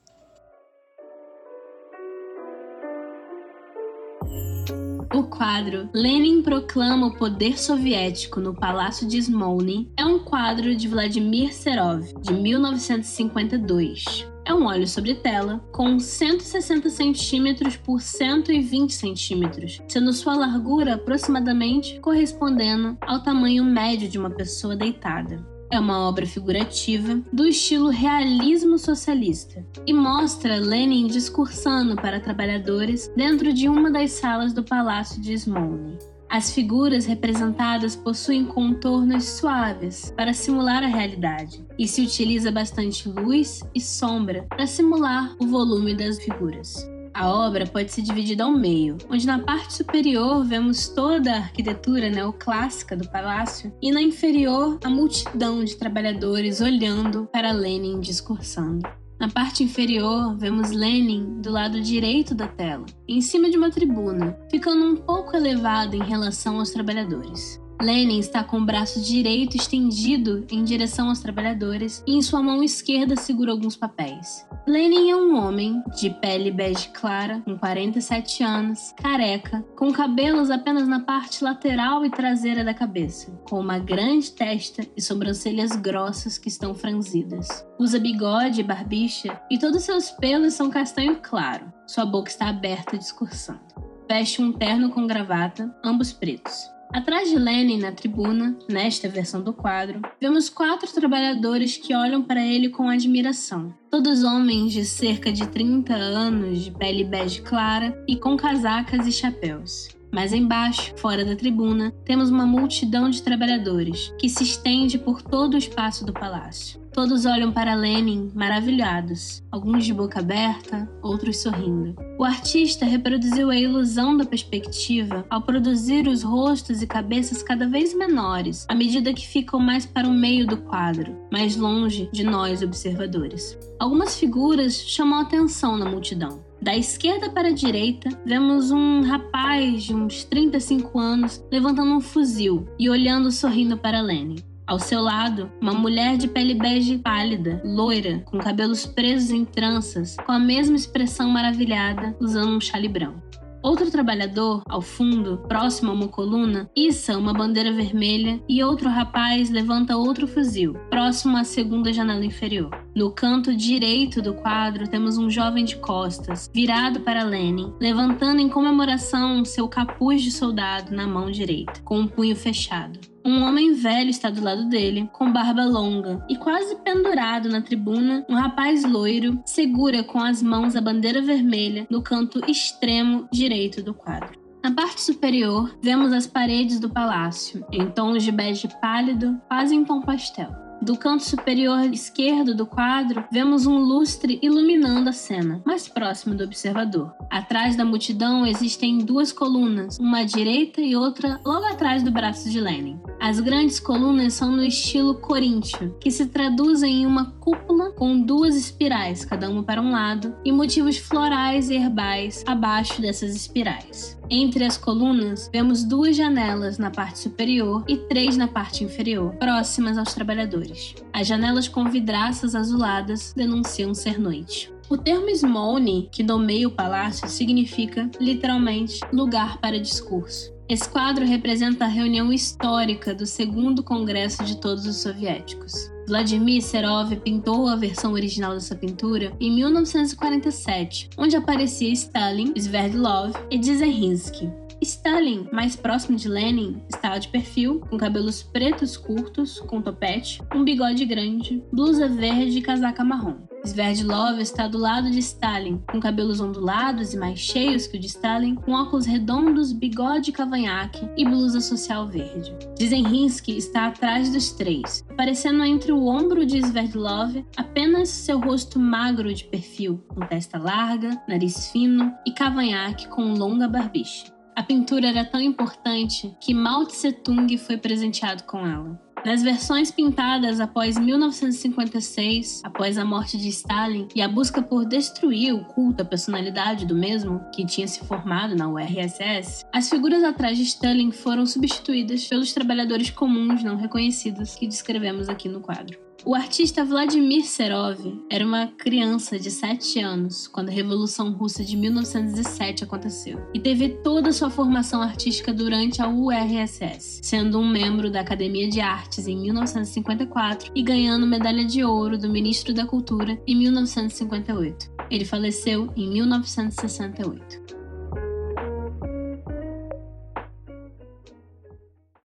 O 5.15 5.23
quadro 5.25 5.89
Lenin 5.95 6.43
proclama 6.43 7.07
o 7.07 7.15
poder 7.15 7.59
soviético 7.59 8.41
no 8.41 8.53
Palácio 8.55 9.07
de 9.07 9.19
Smolny 9.19 9.91
é 9.97 10.05
um 10.05 10.19
quadro 10.19 10.75
de 10.75 10.89
Vladimir 10.89 11.55
Serov, 11.55 12.03
de 12.21 12.35
1952. 12.35 14.27
É 14.45 14.53
um 14.53 14.67
óleo 14.67 14.87
sobre 14.87 15.15
tela 15.15 15.59
com 15.73 15.99
160 15.99 16.91
centímetros 16.91 17.77
por 17.77 18.01
120 18.01 18.93
centímetros, 18.93 19.81
sendo 19.89 20.13
sua 20.13 20.37
largura 20.37 20.95
aproximadamente 20.95 21.99
correspondendo 22.01 22.97
ao 23.01 23.23
tamanho 23.23 23.65
médio 23.65 24.09
de 24.09 24.19
uma 24.19 24.31
pessoa 24.31 24.77
deitada. 24.77 25.56
É 25.71 25.81
uma 25.81 26.09
obra 26.09 26.27
figurativa 26.27 27.21
do 27.33 27.47
estilo 27.47 27.89
realismo 27.89 28.79
socialista 28.79 29.67
e 29.85 29.93
mostra 29.93 30.61
Lenin 30.61 31.09
discursando 31.09 31.97
para 31.97 32.21
trabalhadores 32.21 33.11
dentro 33.17 33.53
de 33.53 33.69
uma 33.69 33.91
das 33.91 34.13
salas 34.13 34.53
do 34.53 34.63
Palácio 34.63 35.21
de 35.21 35.33
Smolny. 35.33 35.99
As 36.29 36.53
figuras 36.53 37.07
representadas 37.07 37.97
possuem 37.97 38.45
contornos 38.45 39.25
suaves 39.25 40.13
para 40.17 40.33
simular 40.33 40.83
a 40.83 40.89
realidade, 40.89 41.65
e 41.79 41.87
se 41.87 42.03
utiliza 42.03 42.51
bastante 42.51 43.09
luz 43.09 43.63
e 43.75 43.81
sombra 43.81 44.45
para 44.49 44.67
simular 44.67 45.37
o 45.41 45.47
volume 45.47 45.95
das 45.95 46.19
figuras. 46.19 46.96
A 47.17 47.31
obra 47.31 47.67
pode 47.67 47.91
ser 47.91 48.03
dividida 48.03 48.45
ao 48.45 48.53
meio, 48.53 48.99
onde 49.11 49.27
na 49.27 49.39
parte 49.39 49.73
superior 49.73 50.45
vemos 50.45 50.87
toda 50.87 51.33
a 51.33 51.39
arquitetura 51.39 52.11
neoclássica 52.11 52.95
do 52.95 53.09
palácio 53.09 53.73
e 53.81 53.91
na 53.91 54.03
inferior 54.03 54.79
a 54.85 54.91
multidão 54.91 55.65
de 55.65 55.77
trabalhadores 55.77 56.61
olhando 56.61 57.27
para 57.33 57.53
Lenin 57.53 58.01
discursando. 58.01 58.87
Na 59.19 59.31
parte 59.31 59.65
inferior, 59.65 60.37
vemos 60.37 60.73
Lenin 60.73 61.41
do 61.41 61.51
lado 61.51 61.81
direito 61.81 62.35
da 62.35 62.49
tela, 62.49 62.85
em 63.09 63.23
cima 63.23 63.49
de 63.49 63.57
uma 63.57 63.71
tribuna, 63.71 64.39
ficando 64.51 64.85
um 64.85 64.97
pouco 64.97 65.35
elevado 65.35 65.97
em 65.97 66.03
relação 66.03 66.59
aos 66.59 66.71
trabalhadores. 66.71 67.59
Lenin 67.81 68.19
está 68.19 68.43
com 68.43 68.59
o 68.59 68.65
braço 68.65 69.01
direito 69.01 69.57
estendido 69.57 70.47
em 70.51 70.65
direção 70.65 71.09
aos 71.09 71.21
trabalhadores 71.21 72.03
e 72.07 72.17
em 72.17 72.23
sua 72.23 72.43
mão 72.43 72.63
esquerda 72.63 73.17
segura 73.17 73.53
alguns 73.53 73.77
papéis. 73.77 74.47
Lenin 74.67 75.11
é 75.11 75.17
um 75.17 75.37
homem 75.37 75.83
de 75.97 76.11
pele 76.11 76.51
bege 76.51 76.89
clara, 76.89 77.41
com 77.45 77.57
47 77.57 78.43
anos, 78.43 78.93
careca, 79.01 79.65
com 79.77 79.93
cabelos 79.93 80.51
apenas 80.51 80.89
na 80.89 81.01
parte 81.01 81.45
lateral 81.45 82.05
e 82.05 82.11
traseira 82.11 82.65
da 82.65 82.73
cabeça, 82.73 83.31
com 83.49 83.61
uma 83.61 83.79
grande 83.79 84.31
testa 84.33 84.87
e 84.97 85.03
sobrancelhas 85.03 85.77
grossas 85.77 86.39
que 86.39 86.49
estão 86.49 86.75
franzidas. 86.75 87.67
Usa 87.79 87.99
bigode 87.99 88.61
e 88.61 88.65
barbicha 88.65 89.39
e 89.51 89.59
todos 89.59 89.83
seus 89.83 90.11
pelos 90.11 90.55
são 90.55 90.71
castanho 90.71 91.21
claro. 91.23 91.73
Sua 91.87 92.07
boca 92.07 92.31
está 92.31 92.49
aberta 92.49 92.97
discursando. 92.97 93.61
Veste 94.09 94.41
um 94.41 94.53
terno 94.53 94.91
com 94.91 95.07
gravata, 95.07 95.75
ambos 95.85 96.13
pretos. 96.13 96.76
Atrás 96.93 97.29
de 97.29 97.37
Lenin 97.37 97.79
na 97.79 97.93
tribuna, 97.93 98.57
nesta 98.69 99.09
versão 99.09 99.43
do 99.43 99.53
quadro, 99.53 100.01
vemos 100.21 100.49
quatro 100.49 100.91
trabalhadores 100.93 101.77
que 101.77 101.95
olham 101.95 102.23
para 102.23 102.45
ele 102.45 102.69
com 102.69 102.89
admiração. 102.89 103.75
Todos 103.91 104.23
homens 104.23 104.73
de 104.73 104.85
cerca 104.85 105.33
de 105.33 105.47
30 105.47 105.95
anos, 105.95 106.65
de 106.65 106.71
pele 106.71 107.05
bege 107.05 107.43
clara 107.43 108.03
e 108.09 108.17
com 108.17 108.37
casacas 108.37 109.07
e 109.07 109.13
chapéus. 109.13 109.89
Mais 110.17 110.33
embaixo, 110.33 110.95
fora 110.97 111.27
da 111.27 111.37
tribuna, 111.37 111.93
temos 112.03 112.31
uma 112.31 112.47
multidão 112.47 113.11
de 113.11 113.23
trabalhadores 113.23 114.15
que 114.19 114.31
se 114.31 114.45
estende 114.45 114.97
por 114.97 115.21
todo 115.21 115.53
o 115.53 115.59
espaço 115.59 116.07
do 116.07 116.13
palácio. 116.15 116.81
Todos 116.91 117.27
olham 117.27 117.53
para 117.53 117.75
Lenin 117.75 118.33
maravilhados, 118.35 119.43
alguns 119.53 119.85
de 119.85 119.93
boca 119.93 120.21
aberta, 120.21 120.91
outros 121.03 121.37
sorrindo. 121.43 121.95
O 122.19 122.25
artista 122.25 122.87
reproduziu 122.87 123.51
a 123.51 123.57
ilusão 123.59 124.17
da 124.17 124.25
perspectiva 124.25 125.27
ao 125.29 125.43
produzir 125.43 126.09
os 126.09 126.23
rostos 126.23 126.81
e 126.81 126.87
cabeças 126.87 127.43
cada 127.43 127.69
vez 127.69 127.95
menores, 127.95 128.65
à 128.71 128.75
medida 128.75 129.13
que 129.13 129.29
ficam 129.29 129.61
mais 129.61 129.85
para 129.85 130.09
o 130.09 130.15
meio 130.15 130.47
do 130.47 130.57
quadro, 130.57 131.15
mais 131.31 131.57
longe 131.57 132.09
de 132.11 132.25
nós 132.25 132.63
observadores. 132.63 133.59
Algumas 133.79 134.19
figuras 134.19 134.81
chamam 134.81 135.21
atenção 135.21 135.77
na 135.77 135.85
multidão. 135.85 136.46
Da 136.67 136.77
esquerda 136.77 137.31
para 137.31 137.51
a 137.51 137.53
direita, 137.53 138.09
vemos 138.27 138.73
um 138.73 139.03
rapaz 139.03 139.85
de 139.85 139.95
uns 139.95 140.25
35 140.25 140.99
anos 140.99 141.41
levantando 141.49 141.93
um 141.93 142.01
fuzil 142.01 142.67
e 142.77 142.91
olhando 142.91 143.31
sorrindo 143.31 143.79
para 143.79 144.01
Lenin. 144.01 144.43
Ao 144.67 144.77
seu 144.77 145.01
lado, 145.01 145.49
uma 145.61 145.73
mulher 145.73 146.17
de 146.17 146.27
pele 146.27 146.57
bege 146.57 146.99
pálida, 146.99 147.63
loira, 147.65 148.19
com 148.25 148.39
cabelos 148.39 148.85
presos 148.85 149.31
em 149.31 149.45
tranças, 149.45 150.17
com 150.17 150.33
a 150.33 150.41
mesma 150.41 150.75
expressão 150.75 151.31
maravilhada, 151.31 152.17
usando 152.21 152.57
um 152.57 152.61
chale 152.61 152.89
branco. 152.89 153.23
Outro 153.67 153.91
trabalhador, 153.91 154.63
ao 154.69 154.81
fundo, 154.81 155.39
próximo 155.49 155.91
a 155.91 155.95
uma 155.95 156.07
coluna, 156.07 156.71
issa 156.77 157.19
uma 157.19 157.35
bandeira 157.35 157.73
vermelha 157.73 158.41
e 158.49 158.63
outro 158.63 158.89
rapaz 158.89 159.51
levanta 159.51 159.97
outro 159.97 160.29
fuzil, 160.29 160.75
próximo 160.89 161.37
à 161.37 161.43
segunda 161.43 161.93
janela 161.93 162.25
inferior. 162.25 162.71
No 162.95 163.11
canto 163.11 163.53
direito 163.53 164.23
do 164.23 164.35
quadro 164.35 164.89
temos 164.89 165.19
um 165.19 165.29
jovem 165.29 165.65
de 165.65 165.75
costas, 165.79 166.49
virado 166.55 167.01
para 167.01 167.25
Lenin, 167.25 167.75
levantando 167.81 168.41
em 168.41 168.49
comemoração 168.49 169.45
seu 169.45 169.67
capuz 169.67 170.23
de 170.23 170.31
soldado 170.31 170.95
na 170.95 171.05
mão 171.05 171.29
direita, 171.29 171.81
com 171.83 171.99
o 171.99 172.03
um 172.03 172.07
punho 172.07 172.37
fechado. 172.37 173.16
Um 173.27 173.43
homem 173.43 173.73
velho 173.75 174.09
está 174.09 174.31
do 174.31 174.41
lado 174.41 174.67
dele, 174.67 175.11
com 175.13 175.33
barba 175.33 175.65
longa, 175.65 176.25
e 176.29 176.37
quase 176.37 176.77
pendurado 176.77 177.49
na 177.49 177.61
tribuna, 177.61 178.25
um 178.29 178.37
rapaz 178.37 178.85
loiro 178.85 179.43
segura 179.45 180.05
com 180.05 180.21
as 180.21 180.41
mãos 180.41 180.77
a 180.77 180.81
bandeira 180.81 181.21
vermelha 181.21 181.89
no 181.91 182.01
canto 182.01 182.41
extremo 182.49 183.27
direito 183.33 183.83
do 183.83 183.93
quadro. 183.93 184.39
Na 184.63 184.73
parte 184.73 185.01
superior, 185.01 185.77
vemos 185.83 186.13
as 186.13 186.29
paredes 186.29 186.79
do 186.79 186.89
palácio, 186.89 187.67
em 187.73 187.91
tons 187.91 188.23
de 188.23 188.31
bege 188.31 188.69
pálido, 188.81 189.41
quase 189.49 189.75
em 189.75 189.85
tom 189.85 190.01
pastel. 190.03 190.66
Do 190.81 190.97
canto 190.97 191.25
superior 191.25 191.85
esquerdo 191.93 192.55
do 192.55 192.67
quadro, 192.67 193.25
vemos 193.31 193.67
um 193.67 193.79
lustre 193.79 194.39
iluminando 194.43 195.09
a 195.09 195.13
cena, 195.13 195.61
mais 195.65 195.89
próximo 195.89 196.35
do 196.35 196.45
observador. 196.45 197.13
Atrás 197.31 197.77
da 197.77 197.85
multidão 197.85 198.47
existem 198.47 198.99
duas 198.99 199.33
colunas, 199.33 199.99
uma 199.99 200.21
à 200.21 200.25
direita 200.25 200.81
e 200.81 200.95
outra 200.95 201.41
logo 201.45 201.65
atrás 201.65 202.03
do 202.03 202.11
braço 202.11 202.49
de 202.51 202.61
Lenin. 202.61 203.01
As 203.21 203.41
grandes 203.41 203.81
colunas 203.81 204.35
são 204.35 204.51
no 204.51 204.65
estilo 204.65 205.15
coríntio, 205.17 205.97
que 206.01 206.11
se 206.11 206.27
traduzem 206.27 207.03
em 207.03 207.07
uma 207.07 207.36
cúpula 207.47 207.93
com 207.93 208.21
duas 208.21 208.57
espirais, 208.57 209.25
cada 209.25 209.49
uma 209.49 209.63
para 209.63 209.81
um 209.81 209.93
lado, 209.93 210.35
e 210.45 210.51
motivos 210.51 210.97
florais 210.97 211.71
e 211.71 211.75
herbais 211.75 212.43
abaixo 212.45 213.01
dessas 213.01 213.37
espirais. 213.37 214.19
Entre 214.29 214.65
as 214.65 214.77
colunas, 214.77 215.49
vemos 215.53 215.85
duas 215.85 216.17
janelas 216.17 216.77
na 216.77 216.91
parte 216.91 217.21
superior 217.21 217.85
e 217.87 217.99
três 217.99 218.37
na 218.37 218.49
parte 218.49 218.83
inferior, 218.83 219.33
próximas 219.37 219.97
aos 219.97 220.13
trabalhadores. 220.13 220.97
As 221.13 221.29
janelas 221.29 221.69
com 221.69 221.85
vidraças 221.85 222.57
azuladas 222.57 223.33
denunciam 223.37 223.95
ser 223.95 224.19
noite. 224.19 224.75
O 224.91 224.99
termo 224.99 225.29
Smolny, 225.31 226.09
que 226.11 226.25
nomeia 226.25 226.67
o 226.67 226.73
palácio, 226.73 227.29
significa 227.29 228.11
literalmente 228.21 228.99
lugar 229.13 229.59
para 229.59 229.79
discurso. 229.79 230.53
Esse 230.69 230.89
quadro 230.89 231.25
representa 231.25 231.85
a 231.85 231.89
reunião 231.89 232.33
histórica 232.33 233.15
do 233.15 233.25
segundo 233.25 233.85
congresso 233.85 234.43
de 234.43 234.57
todos 234.57 234.85
os 234.85 234.97
soviéticos. 234.97 235.95
Vladimir 236.07 236.63
Serov 236.63 237.17
pintou 237.17 237.69
a 237.69 237.75
versão 237.75 238.13
original 238.13 238.55
dessa 238.55 238.77
pintura 238.77 239.33
em 239.41 239.51
1947, 239.53 241.11
onde 241.19 241.37
aparecia 241.37 241.93
Stalin, 241.93 242.53
Sverdlov 242.57 243.33
e 243.51 243.59
Dzerzhinsky. 243.59 244.66
Stalin, 244.83 245.49
mais 245.53 245.75
próximo 245.75 246.17
de 246.17 246.29
Lenin, 246.29 246.83
estava 246.89 247.19
de 247.19 247.29
perfil, 247.29 247.81
com 247.81 247.97
cabelos 247.97 248.43
pretos 248.43 248.97
curtos, 248.97 249.59
com 249.61 249.81
topete, 249.81 250.43
um 250.55 250.65
bigode 250.65 251.05
grande, 251.05 251.63
blusa 251.73 252.09
verde 252.09 252.59
e 252.59 252.63
casaca 252.63 253.05
marrom. 253.05 253.37
Sverdlov 253.65 254.39
está 254.41 254.69
do 254.69 254.79
lado 254.79 255.11
de 255.11 255.19
Stalin, 255.19 255.83
com 255.91 255.99
cabelos 255.99 256.41
ondulados 256.41 257.13
e 257.13 257.17
mais 257.17 257.39
cheios 257.39 257.87
que 257.87 257.97
o 257.97 258.01
de 258.01 258.07
Stalin, 258.07 258.55
com 258.55 258.73
óculos 258.73 259.07
redondos, 259.07 259.73
bigode 259.73 260.31
cavanhaque 260.31 261.09
e 261.17 261.25
blusa 261.25 261.61
social 261.61 262.07
verde. 262.07 262.55
Dzerzhinsky 262.79 263.57
está 263.57 263.89
atrás 263.89 264.31
dos 264.31 264.53
três, 264.53 265.05
aparecendo 265.09 265.65
entre 265.65 265.91
o 265.91 266.07
ombro 266.07 266.47
de 266.47 266.59
Sverdlov 266.59 267.45
apenas 267.57 268.09
seu 268.09 268.39
rosto 268.39 268.79
magro 268.79 269.35
de 269.35 269.45
perfil, 269.45 270.01
com 270.09 270.21
testa 270.21 270.59
larga, 270.59 271.21
nariz 271.29 271.71
fino 271.71 272.15
e 272.25 272.33
cavanhaque 272.33 273.09
com 273.09 273.35
longa 273.35 273.67
barbicha. 273.67 274.36
A 274.57 274.63
pintura 274.63 275.09
era 275.09 275.23
tão 275.23 275.39
importante 275.39 276.35
que 276.41 276.55
Mao 276.55 276.87
Tse 276.87 277.13
Tung 277.13 277.59
foi 277.59 277.77
presenteado 277.77 278.45
com 278.45 278.67
ela. 278.67 278.99
Nas 279.23 279.43
versões 279.43 279.91
pintadas 279.91 280.61
após 280.61 280.97
1956, 280.97 282.63
após 282.65 282.97
a 282.97 283.05
morte 283.05 283.37
de 283.37 283.49
Stalin 283.51 284.09
e 284.15 284.23
a 284.23 284.29
busca 284.29 284.63
por 284.63 284.87
destruir 284.87 285.55
o 285.55 285.63
culto 285.67 286.01
à 286.01 286.07
personalidade 286.07 286.87
do 286.87 286.95
mesmo, 286.95 287.43
que 287.55 287.67
tinha 287.67 287.87
se 287.87 288.01
formado 288.07 288.57
na 288.57 288.67
URSS, 288.67 289.67
as 289.75 289.91
figuras 289.91 290.25
atrás 290.25 290.57
de 290.57 290.63
Stalin 290.63 291.11
foram 291.11 291.45
substituídas 291.45 292.27
pelos 292.27 292.55
trabalhadores 292.55 293.11
comuns 293.11 293.63
não 293.63 293.77
reconhecidos 293.77 294.55
que 294.55 294.67
descrevemos 294.67 295.29
aqui 295.29 295.51
no 295.51 295.61
quadro. 295.61 296.06
O 296.25 296.35
artista 296.35 296.85
Vladimir 296.85 297.45
Serov 297.45 298.01
era 298.31 298.45
uma 298.45 298.67
criança 298.67 299.39
de 299.39 299.51
7 299.51 300.01
anos 300.01 300.49
quando 300.49 300.71
a 300.71 300.73
Revolução 300.73 301.33
Russa 301.33 301.63
de 301.63 301.77
1917 301.77 302.83
aconteceu 302.83 303.49
e 303.55 303.61
teve 303.61 303.91
toda 304.03 304.33
sua 304.33 304.51
formação 304.51 305.03
artística 305.03 305.53
durante 305.53 306.03
a 306.03 306.09
URSS, 306.09 307.21
sendo 307.23 307.61
um 307.61 307.69
membro 307.69 308.11
da 308.11 308.21
Academia 308.21 308.69
de 308.69 308.81
Artes 308.81 309.29
em 309.29 309.37
1954 309.41 310.73
e 310.75 310.83
ganhando 310.83 311.27
medalha 311.27 311.65
de 311.65 311.85
ouro 311.85 312.19
do 312.19 312.29
Ministro 312.29 312.75
da 312.75 312.87
Cultura 312.87 313.41
em 313.47 313.55
1958. 313.55 314.91
Ele 315.11 315.25
faleceu 315.25 315.93
em 315.97 316.11
1968. 316.11 317.77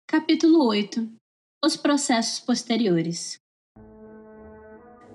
Capítulo 0.08 0.66
8 0.66 1.08
Os 1.64 1.78
processos 1.78 2.40
posteriores 2.40 3.41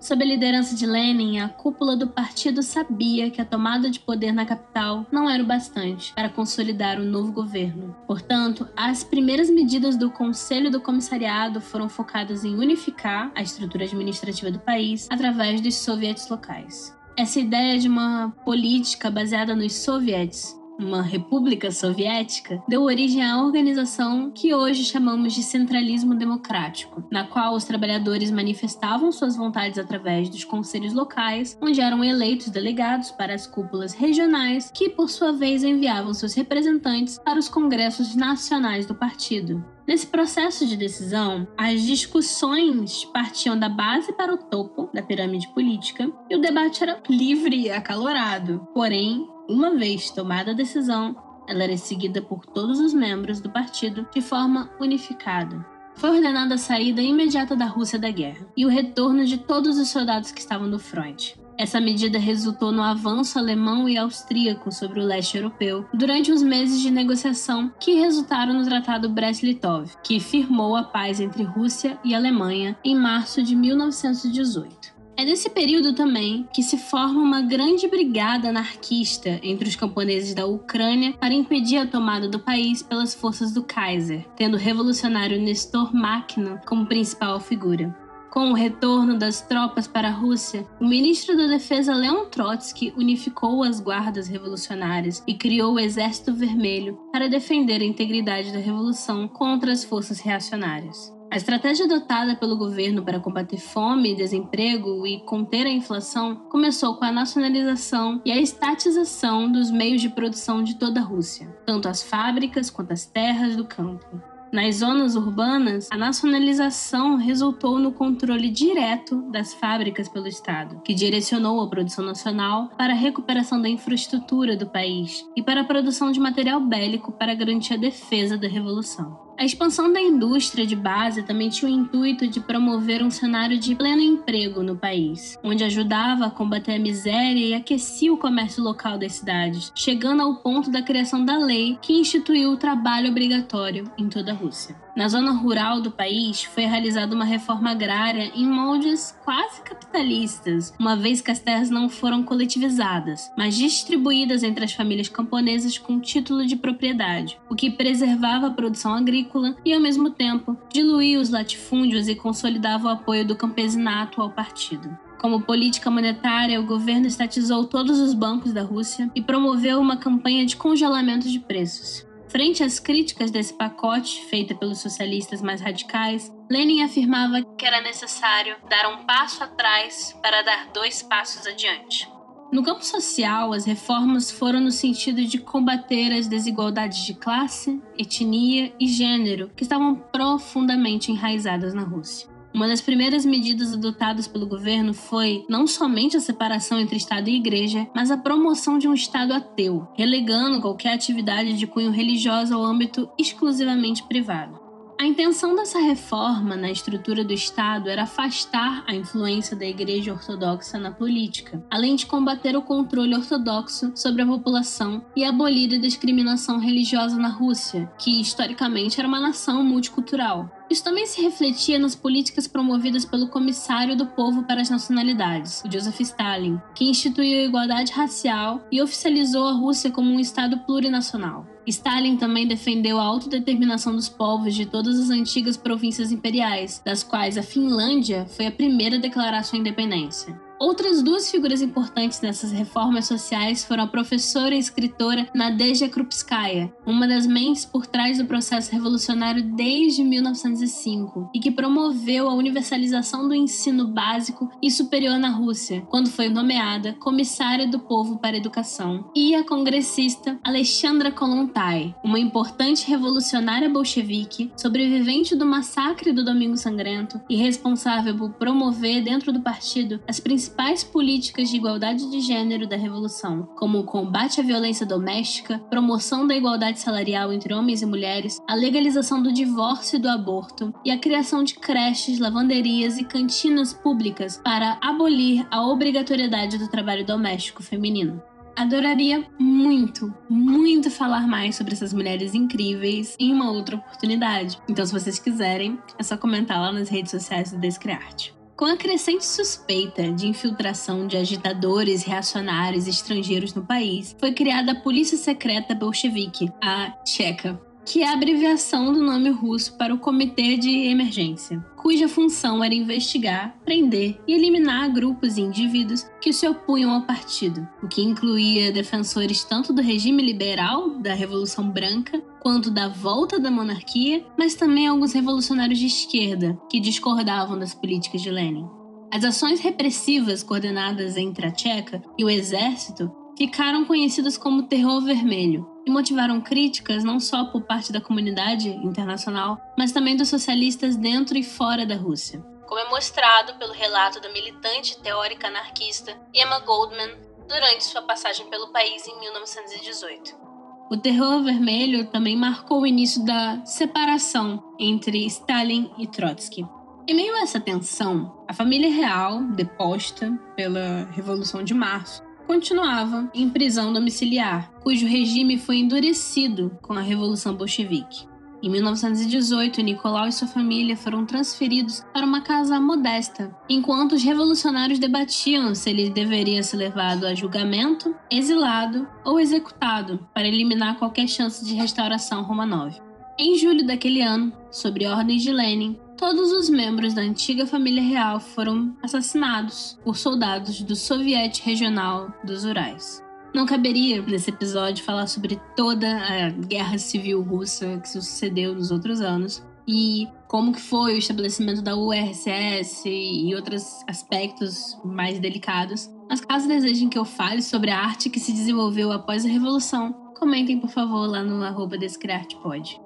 Sob 0.07 0.23
a 0.23 0.25
liderança 0.25 0.77
de 0.77 0.87
Lenin, 0.87 1.41
a 1.41 1.49
cúpula 1.49 1.97
do 1.97 2.07
partido 2.07 2.63
sabia 2.63 3.29
que 3.29 3.41
a 3.41 3.45
tomada 3.45 3.91
de 3.91 3.99
poder 3.99 4.31
na 4.31 4.47
capital 4.47 5.05
não 5.11 5.29
era 5.29 5.43
o 5.43 5.47
bastante 5.47 6.15
para 6.15 6.29
consolidar 6.29 7.01
o 7.01 7.05
novo 7.05 7.33
governo. 7.33 7.93
Portanto, 8.07 8.69
as 8.77 9.03
primeiras 9.03 9.51
medidas 9.51 9.97
do 9.97 10.09
Conselho 10.09 10.71
do 10.71 10.81
Comissariado 10.81 11.61
foram 11.61 11.89
focadas 11.89 12.45
em 12.45 12.55
unificar 12.55 13.33
a 13.35 13.43
estrutura 13.43 13.85
administrativa 13.85 14.49
do 14.49 14.61
país 14.61 15.09
através 15.11 15.61
dos 15.61 15.75
sovietes 15.75 16.29
locais. 16.29 16.97
Essa 17.17 17.41
ideia 17.41 17.77
de 17.77 17.89
uma 17.89 18.33
política 18.45 19.11
baseada 19.11 19.57
nos 19.57 19.73
sovietes 19.73 20.57
uma 20.79 21.03
república 21.03 21.71
soviética, 21.71 22.63
deu 22.69 22.83
origem 22.83 23.23
à 23.25 23.43
organização 23.43 24.31
que 24.31 24.55
hoje 24.55 24.85
chamamos 24.85 25.33
de 25.33 25.43
centralismo 25.43 26.15
democrático, 26.15 27.05
na 27.11 27.25
qual 27.25 27.55
os 27.55 27.65
trabalhadores 27.65 28.31
manifestavam 28.31 29.11
suas 29.11 29.37
vontades 29.37 29.79
através 29.79 30.29
dos 30.29 30.45
conselhos 30.45 30.93
locais, 30.93 31.57
onde 31.63 31.81
eram 31.81 32.05
eleitos 32.05 32.49
delegados 32.49 33.11
para 33.11 33.35
as 33.35 33.47
cúpulas 33.47 33.95
regionais, 33.95 34.71
que 34.73 34.91
por 34.91 35.09
sua 35.09 35.33
vez 35.33 35.63
enviavam 35.63 36.13
seus 36.13 36.35
representantes 36.35 37.19
para 37.19 37.39
os 37.39 37.49
congressos 37.49 38.15
nacionais 38.15 38.87
do 38.87 38.95
partido. 38.95 39.65
Nesse 39.87 40.09
processo 40.09 40.67
de 40.67 40.77
decisão, 40.77 41.47
as 41.57 41.83
discussões 41.83 43.05
partiam 43.05 43.57
da 43.57 43.69
base 43.69 44.13
para 44.13 44.35
o 44.35 44.37
topo 44.37 44.91
da 44.93 45.01
pirâmide 45.01 45.47
política 45.55 46.11
e 46.29 46.35
o 46.35 46.41
debate 46.41 46.83
era 46.83 47.01
livre 47.09 47.57
e 47.57 47.71
acalorado. 47.71 48.67
Porém, 48.75 49.29
uma 49.49 49.75
vez 49.75 50.11
tomada 50.11 50.51
a 50.51 50.55
decisão, 50.55 51.17
ela 51.49 51.65
era 51.65 51.77
seguida 51.77 52.21
por 52.21 52.45
todos 52.45 52.81
os 52.81 52.93
membros 52.93 53.41
do 53.41 53.51
partido 53.51 54.07
de 54.13 54.21
forma 54.21 54.71
unificada. 54.81 55.65
Foi 55.95 56.11
ordenada 56.11 56.57
a 56.57 56.59
saída 56.59 57.01
imediata 57.01 57.57
da 57.57 57.65
Rússia 57.65 57.99
da 57.99 58.11
guerra 58.11 58.47
e 58.57 58.67
o 58.67 58.69
retorno 58.69 59.25
de 59.25 59.39
todos 59.39 59.79
os 59.79 59.89
soldados 59.89 60.31
que 60.31 60.41
estavam 60.41 60.67
no 60.67 60.79
fronte. 60.79 61.41
Essa 61.59 61.81
medida 61.81 62.19
resultou 62.19 62.71
no 62.71 62.83
avanço 62.83 63.39
alemão 63.39 63.89
e 63.89 63.97
austríaco 63.97 64.71
sobre 64.71 65.01
o 65.01 65.05
leste 65.05 65.39
europeu 65.39 65.87
durante 65.95 66.31
os 66.31 66.43
meses 66.43 66.83
de 66.83 66.91
negociação 66.91 67.73
que 67.81 67.95
resultaram 67.95 68.53
no 68.53 68.65
Tratado 68.65 69.09
Brest-Litov, 69.09 69.97
que 70.03 70.21
firmou 70.21 70.77
a 70.77 70.83
paz 70.83 71.19
entre 71.19 71.43
Rússia 71.45 71.99
e 72.05 72.15
Alemanha 72.15 72.77
em 72.85 72.95
março 72.95 73.43
de 73.43 73.57
1918. 73.57 74.96
É 75.19 75.25
nesse 75.25 75.49
período 75.49 75.95
também 75.95 76.47
que 76.53 76.63
se 76.63 76.77
forma 76.77 77.19
uma 77.19 77.41
grande 77.41 77.89
brigada 77.89 78.51
anarquista 78.51 79.41
entre 79.43 79.67
os 79.67 79.75
camponeses 79.75 80.35
da 80.35 80.45
Ucrânia 80.45 81.15
para 81.15 81.33
impedir 81.33 81.79
a 81.79 81.87
tomada 81.87 82.29
do 82.29 82.39
país 82.39 82.83
pelas 82.83 83.15
forças 83.15 83.51
do 83.51 83.63
Kaiser, 83.63 84.27
tendo 84.37 84.55
o 84.55 84.61
revolucionário 84.61 85.41
Nestor 85.41 85.95
Makhno 85.95 86.61
como 86.67 86.85
principal 86.85 87.41
figura. 87.41 87.97
Com 88.31 88.51
o 88.51 88.55
retorno 88.55 89.19
das 89.19 89.41
tropas 89.41 89.89
para 89.89 90.09
a 90.09 90.13
Rússia, 90.13 90.67
o 90.79 90.87
ministro 90.87 91.35
da 91.35 91.47
Defesa 91.47 91.95
Leon 91.95 92.27
Trotsky 92.27 92.93
unificou 92.95 93.63
as 93.63 93.81
guardas 93.81 94.29
revolucionárias 94.29 95.25
e 95.27 95.33
criou 95.33 95.77
o 95.77 95.81
Exército 95.81 96.35
Vermelho 96.35 96.99
para 97.11 97.31
defender 97.31 97.81
a 97.81 97.87
integridade 97.87 98.53
da 98.53 98.59
revolução 98.59 99.27
contra 99.27 99.73
as 99.73 99.83
forças 99.83 100.21
reacionárias. 100.21 101.16
A 101.31 101.37
estratégia 101.37 101.87
adotada 101.87 102.37
pelo 102.37 102.57
governo 102.57 103.03
para 103.03 103.19
combater 103.19 103.59
fome 103.59 104.15
desemprego 104.15 105.07
e 105.07 105.21
conter 105.21 105.67
a 105.67 105.71
inflação 105.71 106.37
começou 106.49 106.97
com 106.97 107.05
a 107.05 107.13
nacionalização 107.13 108.23
e 108.25 108.31
a 108.31 108.41
estatização 108.41 109.51
dos 109.51 109.71
meios 109.71 110.01
de 110.01 110.09
produção 110.09 110.63
de 110.63 110.77
toda 110.77 111.01
a 111.01 111.03
Rússia, 111.03 111.49
tanto 111.67 111.89
as 111.89 112.03
fábricas 112.03 112.71
quanto 112.71 112.93
as 112.93 113.05
terras 113.05 113.57
do 113.57 113.65
campo. 113.65 114.07
Nas 114.53 114.77
zonas 114.77 115.17
urbanas, 115.17 115.89
a 115.91 115.97
nacionalização 115.97 117.17
resultou 117.17 117.79
no 117.81 117.93
controle 117.93 118.49
direto 118.49 119.21
das 119.31 119.53
fábricas 119.53 120.09
pelo 120.09 120.29
Estado, 120.29 120.81
que 120.85 120.95
direcionou 120.95 121.61
a 121.61 121.69
produção 121.69 122.05
nacional 122.05 122.69
para 122.79 122.93
a 122.93 122.97
recuperação 122.97 123.61
da 123.61 123.69
infraestrutura 123.69 124.57
do 124.57 124.67
país 124.67 125.29
e 125.37 125.43
para 125.43 125.63
a 125.63 125.65
produção 125.65 126.13
de 126.13 126.21
material 126.21 126.61
bélico 126.61 127.11
para 127.11 127.35
garantir 127.35 127.75
a 127.75 127.77
defesa 127.77 128.39
da 128.39 128.47
revolução. 128.47 129.26
A 129.39 129.45
expansão 129.45 129.93
da 129.93 130.01
indústria 130.01 130.67
de 130.67 130.75
base 130.75 131.23
também 131.23 131.51
tinha 131.51 131.71
o 131.71 131.75
intuito 131.75 132.27
de 132.27 132.41
promover 132.41 133.03
um 133.03 133.11
cenário 133.11 133.59
de 133.59 133.75
pleno 133.75 134.01
emprego 134.01 134.63
no 134.63 134.77
país, 134.77 135.39
onde 135.45 135.63
ajudava 135.63 136.25
a 136.25 136.31
combater 136.31 136.77
a 136.77 136.79
miséria 136.79 137.47
e 137.47 137.53
aquecia 137.53 138.11
o 138.11 138.17
comércio 138.17 138.65
local 138.65 138.99
das 138.99 139.13
cidades, 139.13 139.71
chegando 139.75 140.23
ao 140.23 140.37
ponto 140.37 140.71
da 140.71 140.81
criação 140.81 141.23
da 141.23 141.37
lei 141.37 141.79
que 141.83 141.93
instituiu 141.93 142.53
o 142.53 142.57
trabalho 142.57 143.11
obrigatório 143.11 143.85
em 143.99 144.09
toda 144.09 144.33
a 144.33 144.35
Rússia. 144.35 144.86
Na 144.97 145.09
zona 145.09 145.31
rural 145.33 145.83
do 145.83 145.91
país, 145.91 146.43
foi 146.43 146.65
realizada 146.65 147.15
uma 147.15 147.27
reforma 147.27 147.71
agrária 147.71 148.33
em 148.35 148.47
moldes 148.47 149.15
quase 149.23 149.61
capitalistas, 149.61 150.73
uma 150.81 150.97
vez 150.97 151.21
que 151.21 151.31
as 151.31 151.39
terras 151.39 151.69
não 151.69 151.91
foram 151.91 152.23
coletivizadas, 152.23 153.31
mas 153.37 153.55
distribuídas 153.55 154.43
entre 154.43 154.65
as 154.65 154.73
famílias 154.73 155.11
camponesas 155.11 155.77
com 155.77 156.01
título 156.01 156.47
de 156.47 156.57
propriedade, 156.57 157.39
o 157.51 157.55
que 157.55 157.71
preservava 157.71 158.47
a 158.47 158.53
produção 158.53 158.95
agrícola 158.95 159.55
e, 159.63 159.75
ao 159.75 159.81
mesmo 159.81 160.09
tempo, 160.09 160.57
diluía 160.73 161.21
os 161.21 161.29
latifúndios 161.29 162.09
e 162.09 162.15
consolidava 162.15 162.89
o 162.89 162.93
apoio 162.93 163.27
do 163.27 163.37
campesinato 163.37 164.23
ao 164.23 164.31
partido. 164.31 164.97
Como 165.19 165.43
política 165.43 165.91
monetária, 165.91 166.59
o 166.59 166.67
governo 166.67 167.07
estatizou 167.07 167.67
todos 167.67 168.01
os 168.01 168.15
bancos 168.15 168.55
da 168.55 168.63
Rússia 168.63 169.11
e 169.15 169.21
promoveu 169.21 169.79
uma 169.79 169.99
campanha 169.99 170.47
de 170.47 170.57
congelamento 170.57 171.29
de 171.29 171.39
preços. 171.39 172.07
Frente 172.37 172.63
às 172.63 172.79
críticas 172.79 173.31
desse 173.31 173.55
pacote, 173.55 174.27
feita 174.27 174.55
pelos 174.55 174.81
socialistas 174.81 175.41
mais 175.41 175.63
radicais, 175.63 176.31
Lenin 176.51 176.83
afirmava 176.83 177.43
que 177.57 177.65
era 177.65 177.81
necessário 177.81 178.57
dar 178.69 178.91
um 178.91 179.07
passo 179.07 179.43
atrás 179.43 180.15
para 180.21 180.43
dar 180.43 180.71
dois 180.71 181.03
passos 181.03 181.47
adiante. 181.47 182.07
No 182.53 182.63
campo 182.63 182.85
social, 182.85 183.55
as 183.55 183.65
reformas 183.65 184.31
foram 184.31 184.61
no 184.61 184.71
sentido 184.71 185.25
de 185.25 185.39
combater 185.39 186.13
as 186.13 186.29
desigualdades 186.29 187.07
de 187.07 187.15
classe, 187.15 187.81
etnia 187.97 188.71
e 188.79 188.87
gênero 188.87 189.51
que 189.57 189.63
estavam 189.63 189.95
profundamente 189.95 191.11
enraizadas 191.11 191.73
na 191.73 191.85
Rússia. 191.85 192.36
Uma 192.57 192.69
das 192.69 192.81
primeiras 192.81 193.27
medidas 193.27 193.75
adotadas 193.75 194.27
pelo 194.27 194.47
governo 194.47 194.95
foi 194.95 195.45
não 195.47 195.67
somente 195.67 196.17
a 196.17 196.21
separação 196.21 196.81
entre 196.81 196.97
Estado 196.97 197.29
e 197.29 197.37
Igreja, 197.37 197.87
mas 197.95 198.11
a 198.11 198.17
promoção 198.17 198.79
de 198.79 198.89
um 198.89 198.95
Estado 198.95 199.35
ateu, 199.35 199.87
relegando 199.95 200.63
qualquer 200.63 200.95
atividade 200.95 201.53
de 201.53 201.67
cunho 201.67 201.91
religioso 201.91 202.55
ao 202.55 202.65
âmbito 202.65 203.11
exclusivamente 203.19 204.03
privado. 204.05 204.59
A 204.99 205.05
intenção 205.05 205.55
dessa 205.55 205.79
reforma 205.79 206.57
na 206.57 206.71
estrutura 206.71 207.23
do 207.23 207.35
Estado 207.35 207.91
era 207.91 208.05
afastar 208.05 208.83
a 208.87 208.95
influência 208.95 209.55
da 209.55 209.67
Igreja 209.67 210.15
Ortodoxa 210.15 210.79
na 210.79 210.91
política, 210.91 211.63
além 211.71 211.95
de 211.95 212.07
combater 212.07 212.57
o 212.57 212.63
controle 212.63 213.15
ortodoxo 213.15 213.93
sobre 213.95 214.23
a 214.23 214.27
população 214.27 215.05
e 215.15 215.23
abolir 215.23 215.75
a 215.75 215.79
discriminação 215.79 216.59
religiosa 216.59 217.19
na 217.19 217.29
Rússia, 217.29 217.93
que 217.99 218.19
historicamente 218.19 218.99
era 218.99 219.07
uma 219.07 219.21
nação 219.21 219.63
multicultural. 219.63 220.56
Isso 220.69 220.83
também 220.83 221.07
se 221.07 221.23
refletia 221.23 221.79
nas 221.79 221.95
políticas 221.95 222.49
promovidas 222.49 223.05
pelo 223.05 223.29
Comissário 223.29 223.97
do 223.97 224.07
Povo 224.07 224.43
para 224.43 224.61
as 224.61 224.69
Nacionalidades, 224.69 225.63
Joseph 225.71 226.01
Stalin, 226.01 226.61
que 226.75 226.91
instituiu 226.91 227.39
a 227.39 227.45
igualdade 227.45 227.93
racial 227.93 228.67
e 228.71 228.83
oficializou 228.83 229.47
a 229.47 229.53
Rússia 229.53 229.91
como 229.91 230.11
um 230.11 230.19
Estado 230.19 230.59
plurinacional. 230.67 231.47
Stalin 231.67 232.17
também 232.17 232.47
defendeu 232.47 232.99
a 232.99 233.05
autodeterminação 233.05 233.95
dos 233.95 234.09
povos 234.09 234.55
de 234.55 234.67
todas 234.67 234.99
as 234.99 235.11
antigas 235.11 235.57
províncias 235.57 236.11
imperiais, 236.11 236.83
das 236.85 237.03
quais 237.03 237.39
a 237.39 237.43
Finlândia 237.43 238.27
foi 238.27 238.47
a 238.47 238.53
primeira 238.53 238.97
a 238.97 239.01
declarar 239.01 239.45
sua 239.45 239.59
independência. 239.59 240.46
Outras 240.59 241.03
duas 241.03 241.31
figuras 241.31 241.61
importantes 241.61 242.23
nessas 242.23 242.51
reformas 242.51 243.07
sociais 243.07 243.63
foram 243.63 243.85
a 243.85 243.87
professora 243.87 244.55
e 244.55 244.59
escritora 244.59 245.29
Nadezhda 245.35 245.89
Krupskaya, 245.89 246.73
uma 246.87 247.07
das 247.07 247.27
mentes 247.27 247.67
por 247.67 247.87
trás 247.87 248.17
do 248.17 248.25
processo 248.25 248.73
revolucionário 248.73 249.43
desde 249.55 250.03
1905 250.03 251.31
e 251.35 251.41
que 251.41 251.51
promoveu 251.51 252.27
a 252.27 252.35
universalização 252.35 253.29
do 253.29 253.35
ensino 253.35 253.87
básico 253.87 254.51
e 254.63 254.71
superior 254.71 255.19
na 255.19 255.29
Rússia, 255.29 255.83
quando 255.91 256.09
foi 256.09 256.31
nomeada 256.31 256.95
comissária 256.95 257.67
do 257.67 257.81
povo 257.81 258.19
para 258.19 258.35
a 258.35 258.39
educação, 258.39 259.11
e 259.15 259.35
a 259.35 259.45
congressista 259.45 260.39
Alexandra 260.43 261.13
Kolontai, 261.13 261.95
uma 262.03 262.19
importante 262.19 262.89
revolucionária 262.89 263.69
bolchevique, 263.69 264.51
sobrevivente 264.57 265.37
do 265.37 265.45
massacre 265.45 266.13
do 266.13 266.25
Domingo 266.25 266.57
Sangrento 266.57 267.21
e 267.29 267.37
responsável 267.37 268.17
por 268.17 268.31
promover 268.31 269.03
dentro 269.03 269.33
do 269.33 269.43
partido 269.43 270.01
as 270.09 270.19
principais 270.19 270.46
principais 270.47 270.85
políticas 270.85 271.51
de 271.51 271.57
igualdade 271.57 272.09
de 272.09 272.21
gênero 272.21 272.69
da 272.69 272.77
Revolução, 272.77 273.49
como 273.57 273.79
o 273.79 273.85
combate 273.85 274.41
à 274.41 274.45
violência 274.45 274.87
doméstica, 274.87 275.59
promoção 275.69 276.25
da 276.25 276.37
igualdade 276.37 276.79
salarial 276.79 277.33
entre 277.33 277.53
homens 277.53 277.83
e 277.83 277.87
mulheres, 277.87 278.39
a 278.49 278.55
legalização 278.55 279.21
do 279.21 279.33
divórcio 279.33 279.97
e 279.97 280.01
do 280.01 280.09
aborto 280.09 280.73
e 280.85 280.91
a 280.91 280.99
criação 280.99 281.43
de 281.43 281.55
creches, 281.55 282.21
lavanderias 282.21 282.97
e 282.97 283.05
cantinas 283.05 283.75
públicas 283.75 284.41
para 284.43 284.79
abolir 284.81 285.47
a 285.51 285.67
obrigatoriedade 285.67 286.59
do 286.59 286.69
trabalho 286.69 287.05
doméstico 287.05 287.63
feminino. 287.63 288.23
Adoraria 288.55 289.27
muito, 289.39 290.15
muito 290.31 290.91
falar 290.91 291.27
mais 291.27 291.57
sobre 291.57 291.75
essas 291.75 291.93
mulheres 291.93 292.35
incríveis 292.35 293.17
em 293.19 293.33
uma 293.33 293.51
outra 293.51 293.77
oportunidade. 293.77 294.59
Então, 294.69 294.87
se 294.87 294.93
vocês 294.93 295.19
quiserem, 295.19 295.79
é 295.99 296.03
só 296.03 296.17
comentar 296.17 296.61
lá 296.61 296.73
nas 296.73 296.89
redes 296.89 297.11
sociais 297.11 297.53
do 297.53 297.59
Descriarte. 297.59 298.36
Com 298.57 298.65
a 298.65 298.75
crescente 298.75 299.27
suspeita 299.27 300.11
de 300.11 300.27
infiltração 300.27 301.07
de 301.07 301.19
agitadores 301.19 302.05
reacionários 302.05 302.89
estrangeiros 302.89 303.53
no 303.53 303.63
país, 303.63 304.17
foi 304.19 304.33
criada 304.33 304.73
a 304.73 304.81
Polícia 304.81 305.19
Secreta 305.19 305.75
Bolchevique, 305.75 306.51
a 306.63 306.91
Tcheca, 307.05 307.61
que 307.85 308.03
é 308.03 308.09
a 308.09 308.15
abreviação 308.15 308.95
do 308.95 309.03
nome 309.03 309.29
russo 309.29 309.77
para 309.77 309.93
o 309.93 309.99
Comitê 309.99 310.57
de 310.57 310.71
Emergência, 310.89 311.63
cuja 311.77 312.09
função 312.09 312.65
era 312.65 312.75
investigar, 312.75 313.55
prender 313.63 314.19
e 314.27 314.33
eliminar 314.33 314.91
grupos 314.91 315.37
e 315.37 315.43
indivíduos 315.43 316.07
que 316.19 316.33
se 316.33 316.49
opunham 316.49 316.93
ao 316.93 317.03
partido, 317.03 317.69
o 317.83 317.87
que 317.87 318.03
incluía 318.03 318.73
defensores 318.73 319.45
tanto 319.45 319.71
do 319.71 319.83
regime 319.83 320.23
liberal, 320.23 320.99
da 320.99 321.13
Revolução 321.13 321.69
Branca, 321.69 322.21
quanto 322.47 322.71
da 322.71 322.87
volta 322.87 323.41
da 323.41 323.51
monarquia, 323.51 324.25
mas 324.39 324.55
também 324.55 324.87
alguns 324.87 325.13
revolucionários 325.13 325.81
de 325.81 325.87
esquerda 325.87 326.57
que 326.71 326.79
discordavam 326.79 327.59
das 327.59 327.75
políticas 327.75 328.23
de 328.23 328.31
Lenin. 328.31 328.71
As 329.13 329.25
ações 329.25 329.59
repressivas 329.59 330.45
coordenadas 330.45 331.17
entre 331.17 331.45
a 331.45 331.51
Tcheca 331.51 332.01
e 332.17 332.25
o 332.25 332.31
exército 332.31 333.11
ficaram 333.37 333.85
conhecidas 333.85 334.39
como 334.39 334.69
Terror 334.69 335.03
Vermelho 335.03 335.69
e 335.85 335.91
motivaram 335.91 336.41
críticas 336.41 337.03
não 337.03 337.19
só 337.19 337.47
por 337.47 337.63
parte 337.63 337.91
da 337.91 338.01
comunidade 338.01 338.69
internacional, 338.69 339.59
mas 339.77 339.91
também 339.91 340.17
dos 340.17 340.29
socialistas 340.29 340.95
dentro 340.95 341.37
e 341.37 341.43
fora 341.43 341.85
da 341.85 341.97
Rússia. 341.97 342.41
Como 342.69 342.79
é 342.81 342.89
mostrado 342.91 343.55
pelo 343.55 343.73
relato 343.73 344.21
da 344.21 344.29
militante 344.29 345.03
teórica 345.03 345.49
anarquista 345.49 346.17
Emma 346.33 346.61
Goldman 346.61 347.11
durante 347.49 347.87
sua 347.87 348.03
passagem 348.03 348.49
pelo 348.49 348.69
país 348.69 349.05
em 349.09 349.19
1918. 349.19 350.46
O 350.89 350.97
Terror 350.97 351.43
Vermelho 351.43 352.07
também 352.07 352.37
marcou 352.37 352.83
o 352.83 352.87
início 352.87 353.25
da 353.25 353.61
separação 353.65 354.63
entre 354.79 355.27
Stalin 355.27 355.91
e 355.99 356.07
Trotsky. 356.07 356.65
Em 357.09 357.15
meio 357.15 357.35
a 357.35 357.41
essa 357.41 357.59
tensão, 357.59 358.45
a 358.47 358.53
família 358.53 358.89
real, 358.89 359.43
deposta 359.43 360.31
pela 360.55 361.09
Revolução 361.11 361.65
de 361.65 361.75
Março, 361.75 362.23
continuava 362.47 363.29
em 363.35 363.51
prisão 363.51 363.93
domiciliar, 363.93 364.71
cujo 364.83 365.09
regime 365.09 365.59
foi 365.59 365.79
endurecido 365.79 366.79
com 366.81 366.93
a 366.93 367.01
Revolução 367.01 367.57
Bolchevique. 367.57 368.29
Em 368.63 368.71
1918, 368.71 369.83
Nicolau 369.83 370.27
e 370.27 370.33
sua 370.33 370.49
família 370.49 370.97
foram 370.97 371.27
transferidos 371.27 372.03
para 372.13 372.25
uma 372.25 372.41
casa 372.41 372.81
modesta, 372.81 373.55
enquanto 373.69 374.13
os 374.13 374.23
revolucionários 374.23 374.99
debatiam 374.99 375.75
se 375.75 375.91
ele 375.91 376.09
deveria 376.09 376.63
ser 376.63 376.79
levado 376.79 377.27
a 377.27 377.35
julgamento, 377.35 378.15
exilado 378.31 379.07
ou 379.25 379.39
executado 379.39 380.27
para 380.33 380.49
eliminar 380.49 380.99
qualquer 380.99 381.29
chance 381.29 381.65
de 381.65 381.75
restauração 381.75 382.43
Romanov. 382.43 382.97
Em 383.39 383.59
julho 383.59 383.87
daquele 383.87 384.23
ano, 384.23 384.51
sob 384.71 385.07
ordens 385.07 385.43
de 385.43 385.53
Lenin, 385.53 385.99
todos 386.17 386.51
os 386.53 386.71
membros 386.71 387.13
da 387.13 387.21
antiga 387.21 387.67
família 387.67 388.03
real 388.03 388.41
foram 388.41 388.97
assassinados 389.03 389.99
por 390.03 390.17
soldados 390.17 390.81
do 390.81 390.97
Soviete 390.97 391.63
Regional 391.63 392.33
dos 392.43 392.65
Urais. 392.65 393.26
Não 393.57 393.65
caberia 393.65 394.21
nesse 394.21 394.51
episódio 394.51 395.03
falar 395.03 395.27
sobre 395.27 395.59
toda 395.75 396.07
a 396.07 396.51
guerra 396.51 396.99
civil 396.99 397.41
russa 397.41 397.99
que 398.01 398.07
sucedeu 398.07 398.75
nos 398.75 398.91
outros 398.91 399.23
anos 399.23 399.65
e 399.89 400.29
como 400.47 400.75
que 400.75 400.81
foi 400.83 401.15
o 401.15 401.19
estabelecimento 401.19 401.81
da 401.81 401.97
URSS 401.97 403.09
e 403.09 403.55
outros 403.55 404.05
aspectos 404.07 405.01
mais 405.03 405.39
delicados. 405.39 406.07
Mas 406.29 406.43
caso 406.43 406.69
desejem 406.69 407.09
que 407.09 407.17
eu 407.17 407.25
fale 407.25 407.63
sobre 407.63 407.91
a 407.91 407.99
arte 407.99 408.29
que 408.29 408.39
se 408.39 408.53
desenvolveu 408.53 409.11
após 409.11 409.47
a 409.47 409.49
Revolução, 409.49 410.13
comentem 410.39 410.79
por 410.79 410.91
favor 410.91 411.27
lá 411.27 411.43
no 411.43 411.65
arroba 411.65 411.97
Descriartepod. 411.97 413.01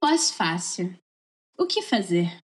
Pós-fácil. 0.00 0.92
O 1.56 1.66
que 1.66 1.82
fazer? 1.82 2.36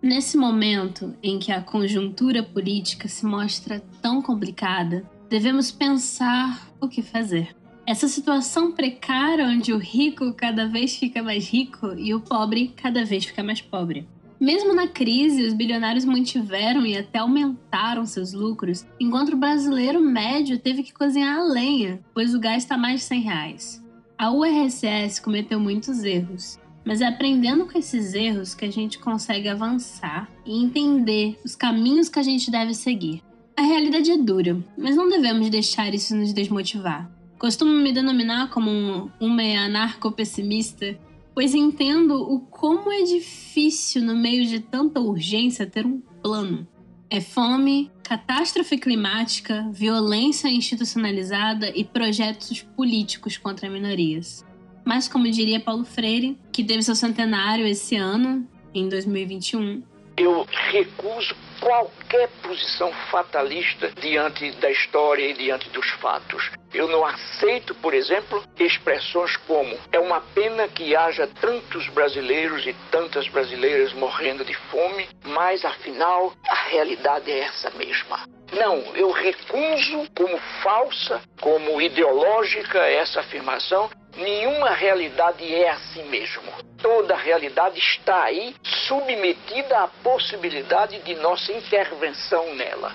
Nesse 0.00 0.36
momento 0.36 1.16
em 1.20 1.40
que 1.40 1.50
a 1.50 1.60
conjuntura 1.60 2.40
política 2.40 3.08
se 3.08 3.26
mostra 3.26 3.82
tão 4.00 4.22
complicada, 4.22 5.02
devemos 5.28 5.72
pensar 5.72 6.70
o 6.80 6.88
que 6.88 7.02
fazer. 7.02 7.56
Essa 7.84 8.06
situação 8.06 8.70
precária 8.70 9.44
onde 9.44 9.72
o 9.72 9.78
rico 9.78 10.32
cada 10.34 10.68
vez 10.68 10.94
fica 10.94 11.20
mais 11.20 11.48
rico 11.48 11.94
e 11.96 12.14
o 12.14 12.20
pobre 12.20 12.72
cada 12.76 13.04
vez 13.04 13.24
fica 13.24 13.42
mais 13.42 13.60
pobre. 13.60 14.06
Mesmo 14.40 14.72
na 14.72 14.86
crise, 14.86 15.42
os 15.42 15.52
bilionários 15.52 16.04
mantiveram 16.04 16.86
e 16.86 16.96
até 16.96 17.18
aumentaram 17.18 18.06
seus 18.06 18.32
lucros, 18.32 18.86
enquanto 19.00 19.32
o 19.32 19.36
brasileiro 19.36 20.00
médio 20.00 20.60
teve 20.60 20.84
que 20.84 20.94
cozinhar 20.94 21.38
a 21.38 21.42
lenha, 21.42 21.98
pois 22.14 22.34
o 22.34 22.38
gás 22.38 22.62
está 22.62 22.78
mais 22.78 23.00
de 23.00 23.06
100 23.06 23.20
reais. 23.20 23.84
A 24.16 24.30
URSS 24.30 25.20
cometeu 25.20 25.58
muitos 25.58 26.04
erros, 26.04 26.60
mas 26.88 27.02
é 27.02 27.06
aprendendo 27.06 27.66
com 27.66 27.78
esses 27.78 28.14
erros 28.14 28.54
que 28.54 28.64
a 28.64 28.72
gente 28.72 28.98
consegue 28.98 29.46
avançar 29.46 30.26
e 30.46 30.56
entender 30.56 31.38
os 31.44 31.54
caminhos 31.54 32.08
que 32.08 32.18
a 32.18 32.22
gente 32.22 32.50
deve 32.50 32.72
seguir. 32.72 33.22
A 33.54 33.60
realidade 33.60 34.10
é 34.10 34.16
dura, 34.16 34.56
mas 34.74 34.96
não 34.96 35.06
devemos 35.06 35.50
deixar 35.50 35.92
isso 35.92 36.16
nos 36.16 36.32
desmotivar. 36.32 37.12
Costumo 37.38 37.72
me 37.72 37.92
denominar 37.92 38.48
como 38.48 38.70
um, 38.70 39.10
uma 39.20 39.42
anarco-pessimista, 39.42 40.98
pois 41.34 41.54
entendo 41.54 42.22
o 42.22 42.40
como 42.40 42.90
é 42.90 43.02
difícil, 43.02 44.02
no 44.02 44.16
meio 44.16 44.46
de 44.46 44.58
tanta 44.58 44.98
urgência, 44.98 45.66
ter 45.66 45.84
um 45.84 46.00
plano. 46.22 46.66
É 47.10 47.20
fome, 47.20 47.90
catástrofe 48.02 48.78
climática, 48.78 49.68
violência 49.70 50.48
institucionalizada 50.48 51.70
e 51.76 51.84
projetos 51.84 52.62
políticos 52.62 53.36
contra 53.36 53.68
minorias. 53.68 54.47
Mas, 54.88 55.06
como 55.06 55.30
diria 55.30 55.60
Paulo 55.60 55.84
Freire, 55.84 56.38
que 56.50 56.64
teve 56.64 56.82
seu 56.82 56.94
centenário 56.94 57.66
esse 57.66 57.94
ano, 57.94 58.48
em 58.74 58.88
2021, 58.88 59.82
eu 60.16 60.46
recuso 60.70 61.36
qualquer 61.60 62.26
posição 62.42 62.90
fatalista 63.10 63.92
diante 64.00 64.50
da 64.52 64.70
história 64.70 65.30
e 65.30 65.34
diante 65.34 65.68
dos 65.68 65.90
fatos. 66.00 66.50
Eu 66.72 66.88
não 66.88 67.04
aceito, 67.04 67.74
por 67.74 67.92
exemplo, 67.92 68.42
expressões 68.58 69.36
como 69.36 69.76
é 69.92 69.98
uma 69.98 70.22
pena 70.22 70.66
que 70.66 70.96
haja 70.96 71.28
tantos 71.38 71.86
brasileiros 71.90 72.66
e 72.66 72.74
tantas 72.90 73.28
brasileiras 73.28 73.92
morrendo 73.92 74.42
de 74.42 74.54
fome, 74.54 75.06
mas 75.26 75.66
afinal 75.66 76.32
a 76.48 76.54
realidade 76.70 77.30
é 77.30 77.40
essa 77.40 77.68
mesma. 77.72 78.26
Não, 78.52 78.76
eu 78.96 79.10
recuso 79.10 80.08
como 80.16 80.38
falsa, 80.62 81.20
como 81.42 81.78
ideológica 81.82 82.78
essa 82.78 83.20
afirmação 83.20 83.90
Nenhuma 84.18 84.70
realidade 84.70 85.44
é 85.44 85.70
assim 85.70 86.02
mesmo. 86.10 86.42
Toda 86.82 87.16
realidade 87.16 87.78
está 87.78 88.24
aí, 88.24 88.52
submetida 88.88 89.78
à 89.78 89.86
possibilidade 89.86 91.00
de 91.04 91.14
nossa 91.14 91.52
intervenção 91.52 92.52
nela. 92.56 92.94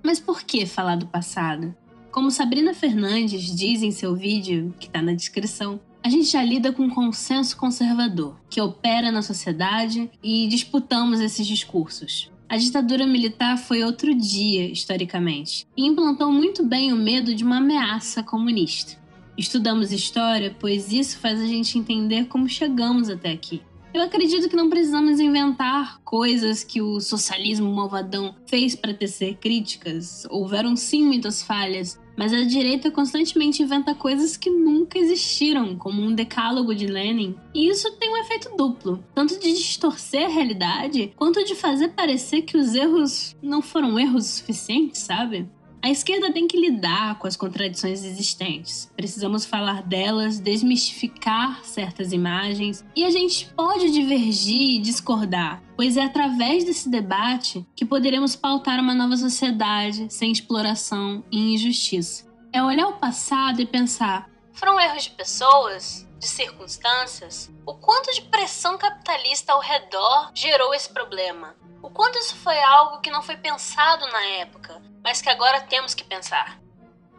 Mas 0.00 0.20
por 0.20 0.44
que 0.44 0.64
falar 0.64 0.94
do 0.94 1.08
passado? 1.08 1.74
Como 2.12 2.30
Sabrina 2.30 2.72
Fernandes 2.72 3.52
diz 3.52 3.82
em 3.82 3.90
seu 3.90 4.14
vídeo, 4.14 4.72
que 4.78 4.86
está 4.86 5.02
na 5.02 5.12
descrição, 5.12 5.80
a 6.04 6.08
gente 6.08 6.26
já 6.26 6.44
lida 6.44 6.72
com 6.72 6.84
um 6.84 6.90
consenso 6.90 7.56
conservador, 7.56 8.36
que 8.48 8.60
opera 8.60 9.10
na 9.10 9.22
sociedade 9.22 10.08
e 10.22 10.46
disputamos 10.46 11.18
esses 11.18 11.44
discursos. 11.44 12.30
A 12.48 12.56
ditadura 12.56 13.04
militar 13.06 13.58
foi 13.58 13.82
outro 13.82 14.14
dia, 14.14 14.70
historicamente, 14.70 15.66
e 15.76 15.84
implantou 15.84 16.30
muito 16.30 16.64
bem 16.64 16.92
o 16.92 16.96
medo 16.96 17.34
de 17.34 17.42
uma 17.42 17.56
ameaça 17.56 18.22
comunista. 18.22 19.02
Estudamos 19.36 19.92
história, 19.92 20.54
pois 20.58 20.92
isso 20.92 21.18
faz 21.18 21.40
a 21.40 21.46
gente 21.46 21.76
entender 21.76 22.26
como 22.26 22.48
chegamos 22.48 23.08
até 23.08 23.32
aqui. 23.32 23.60
Eu 23.92 24.02
acredito 24.02 24.48
que 24.48 24.56
não 24.56 24.68
precisamos 24.68 25.20
inventar 25.20 26.00
coisas 26.04 26.64
que 26.64 26.82
o 26.82 26.98
socialismo 26.98 27.72
malvadão 27.72 28.34
fez 28.44 28.74
para 28.74 28.92
tecer 28.92 29.36
críticas. 29.36 30.26
Houveram 30.30 30.74
sim 30.74 31.04
muitas 31.04 31.42
falhas, 31.42 31.96
mas 32.16 32.32
a 32.32 32.42
direita 32.42 32.90
constantemente 32.90 33.62
inventa 33.62 33.94
coisas 33.94 34.36
que 34.36 34.50
nunca 34.50 34.98
existiram, 34.98 35.76
como 35.76 36.02
um 36.02 36.12
decálogo 36.12 36.74
de 36.74 36.88
Lenin. 36.88 37.36
E 37.54 37.68
isso 37.68 37.90
tem 37.92 38.10
um 38.10 38.16
efeito 38.16 38.56
duplo, 38.56 39.02
tanto 39.14 39.38
de 39.38 39.52
distorcer 39.52 40.26
a 40.26 40.28
realidade, 40.28 41.12
quanto 41.16 41.44
de 41.44 41.54
fazer 41.54 41.90
parecer 41.90 42.42
que 42.42 42.56
os 42.56 42.74
erros 42.74 43.36
não 43.40 43.62
foram 43.62 43.98
erros 43.98 44.26
suficientes, 44.26 45.02
sabe? 45.02 45.48
A 45.84 45.90
esquerda 45.90 46.32
tem 46.32 46.48
que 46.48 46.58
lidar 46.58 47.18
com 47.18 47.26
as 47.26 47.36
contradições 47.36 48.02
existentes. 48.02 48.90
Precisamos 48.96 49.44
falar 49.44 49.82
delas, 49.82 50.40
desmistificar 50.40 51.62
certas 51.62 52.10
imagens 52.10 52.82
e 52.96 53.04
a 53.04 53.10
gente 53.10 53.52
pode 53.54 53.90
divergir 53.90 54.76
e 54.76 54.78
discordar, 54.78 55.62
pois 55.76 55.98
é 55.98 56.02
através 56.02 56.64
desse 56.64 56.88
debate 56.88 57.66
que 57.76 57.84
poderemos 57.84 58.34
pautar 58.34 58.80
uma 58.80 58.94
nova 58.94 59.14
sociedade 59.18 60.06
sem 60.08 60.32
exploração 60.32 61.22
e 61.30 61.52
injustiça. 61.52 62.24
É 62.50 62.62
olhar 62.62 62.88
o 62.88 62.94
passado 62.94 63.60
e 63.60 63.66
pensar: 63.66 64.30
foram 64.54 64.80
erros 64.80 65.04
de 65.04 65.10
pessoas? 65.10 66.08
De 66.18 66.26
circunstâncias? 66.26 67.52
O 67.66 67.74
quanto 67.74 68.14
de 68.14 68.22
pressão 68.22 68.78
capitalista 68.78 69.52
ao 69.52 69.60
redor 69.60 70.30
gerou 70.34 70.72
esse 70.72 70.88
problema? 70.88 71.54
O 71.82 71.90
quanto 71.90 72.18
isso 72.18 72.34
foi 72.36 72.58
algo 72.62 73.00
que 73.00 73.10
não 73.10 73.20
foi 73.20 73.36
pensado 73.36 74.06
na 74.06 74.24
época, 74.38 74.80
mas 75.02 75.20
que 75.20 75.28
agora 75.28 75.60
temos 75.60 75.92
que 75.92 76.02
pensar? 76.02 76.58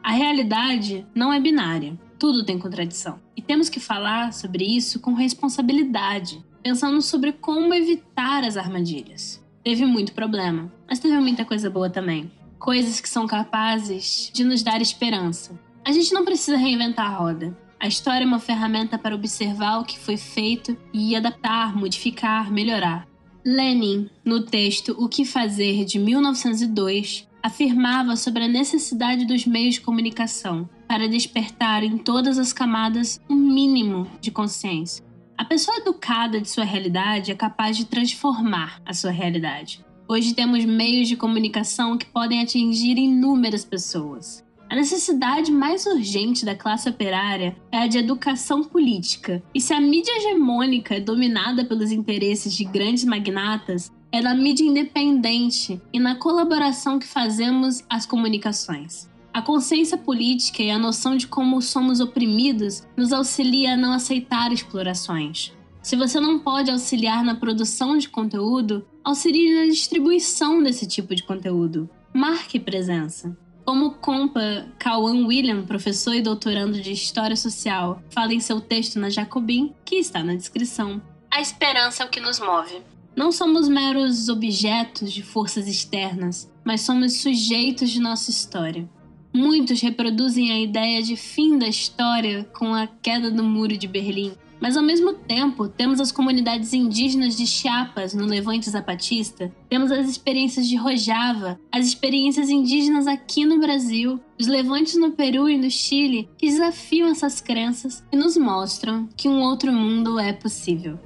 A 0.02 0.12
realidade 0.12 1.06
não 1.14 1.32
é 1.32 1.40
binária. 1.40 1.98
Tudo 2.18 2.46
tem 2.46 2.58
contradição. 2.58 3.20
E 3.36 3.42
temos 3.42 3.70
que 3.70 3.80
falar 3.80 4.34
sobre 4.34 4.64
isso 4.64 5.00
com 5.00 5.14
responsabilidade, 5.14 6.44
pensando 6.64 7.02
sobre 7.02 7.34
como 7.34 7.74
evitar 7.74 8.44
as 8.44 8.58
armadilhas. 8.58 9.44
Teve 9.64 9.86
muito 9.86 10.14
problema, 10.14 10.72
mas 10.88 11.00
teve 11.00 11.18
muita 11.20 11.44
coisa 11.44 11.70
boa 11.70 11.90
também. 11.90 12.32
Coisas 12.58 13.00
que 13.00 13.10
são 13.10 13.28
capazes 13.28 14.32
de 14.34 14.44
nos 14.44 14.64
dar 14.64 14.82
esperança. 14.82 15.60
A 15.86 15.92
gente 15.92 16.12
não 16.16 16.26
precisa 16.26 16.58
reinventar 16.58 17.06
a 17.06 17.16
roda. 17.16 17.56
A 17.80 17.88
história 17.88 18.24
é 18.24 18.28
uma 18.28 18.40
ferramenta 18.40 18.98
para 18.98 19.14
observar 19.14 19.78
o 19.78 19.86
que 19.86 20.00
foi 20.00 20.18
feito 20.18 20.76
e 20.92 21.16
adaptar, 21.16 21.78
modificar, 21.78 22.52
melhorar. 22.52 23.08
Lenin, 23.46 24.10
no 24.26 24.42
texto 24.42 24.96
O 24.98 25.08
que 25.08 25.24
Fazer 25.24 25.86
de 25.86 26.00
1902, 26.00 27.28
afirmava 27.44 28.16
sobre 28.16 28.46
a 28.46 28.48
necessidade 28.48 29.26
dos 29.26 29.46
meios 29.46 29.76
de 29.76 29.82
comunicação 29.82 30.68
para 30.88 31.08
despertar 31.08 31.84
em 31.84 32.00
todas 32.00 32.40
as 32.40 32.52
camadas 32.52 33.22
um 33.30 33.36
mínimo 33.36 34.08
de 34.20 34.32
consciência. 34.32 35.06
A 35.38 35.46
pessoa 35.46 35.78
educada 35.78 36.42
de 36.42 36.50
sua 36.50 36.64
realidade 36.64 37.32
é 37.32 37.36
capaz 37.36 37.78
de 37.78 37.86
transformar 37.86 38.82
a 38.84 38.92
sua 38.92 39.12
realidade. 39.12 39.86
Hoje 40.08 40.34
temos 40.34 40.66
meios 40.66 41.08
de 41.08 41.16
comunicação 41.16 41.96
que 41.96 42.08
podem 42.08 42.42
atingir 42.42 42.98
inúmeras 42.98 43.64
pessoas. 43.64 44.45
A 44.68 44.76
necessidade 44.76 45.52
mais 45.52 45.86
urgente 45.86 46.44
da 46.44 46.56
classe 46.56 46.90
operária 46.90 47.56
é 47.72 47.78
a 47.78 47.88
de 47.88 48.00
educação 48.00 48.64
política. 48.64 49.44
E 49.54 49.62
se 49.62 49.74
a 49.74 49.80
mídia 49.80 50.12
hegemônica 50.18 50.96
é 50.96 51.00
dominada 51.00 51.64
pelos 51.64 51.92
interesses 51.92 52.54
de 52.54 52.64
grandes 52.64 53.06
magnatas, 53.06 53.92
é 54.12 54.22
na 54.22 54.34
mídia 54.34 54.64
independente 54.64 55.80
e 55.94 56.00
na 56.00 56.16
colaboração 56.16 56.98
que 56.98 57.06
fazemos 57.06 57.84
as 57.90 58.06
comunicações. 58.06 59.08
A 59.32 59.42
consciência 59.42 59.98
política 59.98 60.64
e 60.64 60.72
a 60.72 60.80
noção 60.80 61.16
de 61.16 61.28
como 61.28 61.62
somos 61.62 62.00
oprimidos 62.00 62.84
nos 62.98 63.12
auxilia 63.12 63.74
a 63.74 63.78
não 63.78 63.92
aceitar 63.92 64.52
explorações. 64.52 65.52
Se 65.82 65.96
você 65.96 66.20
não 66.20 66.40
pode 66.40 66.72
auxiliar 66.72 67.24
na 67.24 67.36
produção 67.36 67.98
de 67.98 68.10
conteúdo, 68.10 68.88
auxilie 69.04 69.54
na 69.54 69.66
distribuição 69.66 70.64
desse 70.64 70.88
tipo 70.88 71.14
de 71.14 71.22
conteúdo. 71.24 71.88
Marque 72.14 72.60
presença. 72.60 73.38
Como 73.66 73.96
compa 73.96 74.68
Cauan 74.78 75.26
William, 75.26 75.66
professor 75.66 76.14
e 76.14 76.22
doutorando 76.22 76.80
de 76.80 76.92
História 76.92 77.36
Social, 77.36 78.00
fala 78.12 78.34
em 78.34 78.40
seu 78.40 78.62
texto 78.62 79.00
na 79.00 79.10
Jacobin, 79.10 79.74
que 79.84 79.96
está 79.96 80.24
na 80.24 80.36
descrição, 80.36 81.02
a 81.36 81.42
esperança 81.42 82.02
é 82.02 82.06
o 82.06 82.10
que 82.10 82.22
nos 82.22 82.40
move. 82.40 82.82
Não 83.14 83.30
somos 83.30 83.68
meros 83.68 84.30
objetos 84.30 85.12
de 85.12 85.22
forças 85.22 85.68
externas, 85.68 86.50
mas 86.64 86.80
somos 86.80 87.22
sujeitos 87.22 87.90
de 87.90 88.00
nossa 88.00 88.32
história. 88.32 88.88
Muitos 89.34 89.82
reproduzem 89.82 90.54
a 90.54 90.60
ideia 90.60 91.04
de 91.04 91.18
fim 91.18 91.58
da 91.58 91.68
história 91.68 92.48
com 92.58 92.74
a 92.74 92.88
queda 92.88 93.30
do 93.30 93.44
Muro 93.44 93.78
de 93.78 93.86
Berlim, 93.86 94.34
mas 94.66 94.76
ao 94.76 94.82
mesmo 94.82 95.14
tempo, 95.14 95.70
temos 95.70 96.00
as 96.00 96.12
comunidades 96.12 96.74
indígenas 96.74 97.38
de 97.38 97.46
Chiapas, 97.46 98.16
no 98.16 98.26
Levante 98.26 98.68
Zapatista, 98.68 99.54
temos 99.70 99.92
as 99.92 100.10
experiências 100.10 100.68
de 100.68 100.76
Rojava, 100.76 101.60
as 101.72 101.86
experiências 101.86 102.50
indígenas 102.50 103.06
aqui 103.06 103.46
no 103.46 103.60
Brasil, 103.60 104.20
os 104.40 104.48
levantes 104.48 104.96
no 104.96 105.12
Peru 105.12 105.48
e 105.48 105.56
no 105.56 105.70
Chile, 105.70 106.28
que 106.36 106.48
desafiam 106.48 107.08
essas 107.10 107.40
crenças 107.40 108.04
e 108.12 108.18
nos 108.18 108.36
mostram 108.38 109.08
que 109.16 109.30
um 109.30 109.40
outro 109.40 109.72
mundo 109.72 110.20
é 110.20 110.34
possível. 110.34 111.00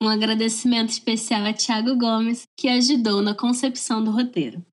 Um 0.00 0.08
agradecimento 0.08 0.90
especial 0.90 1.44
a 1.44 1.52
Thiago 1.52 1.96
Gomes, 1.96 2.46
que 2.56 2.68
ajudou 2.68 3.20
na 3.20 3.34
concepção 3.34 4.04
do 4.04 4.12
roteiro. 4.12 4.64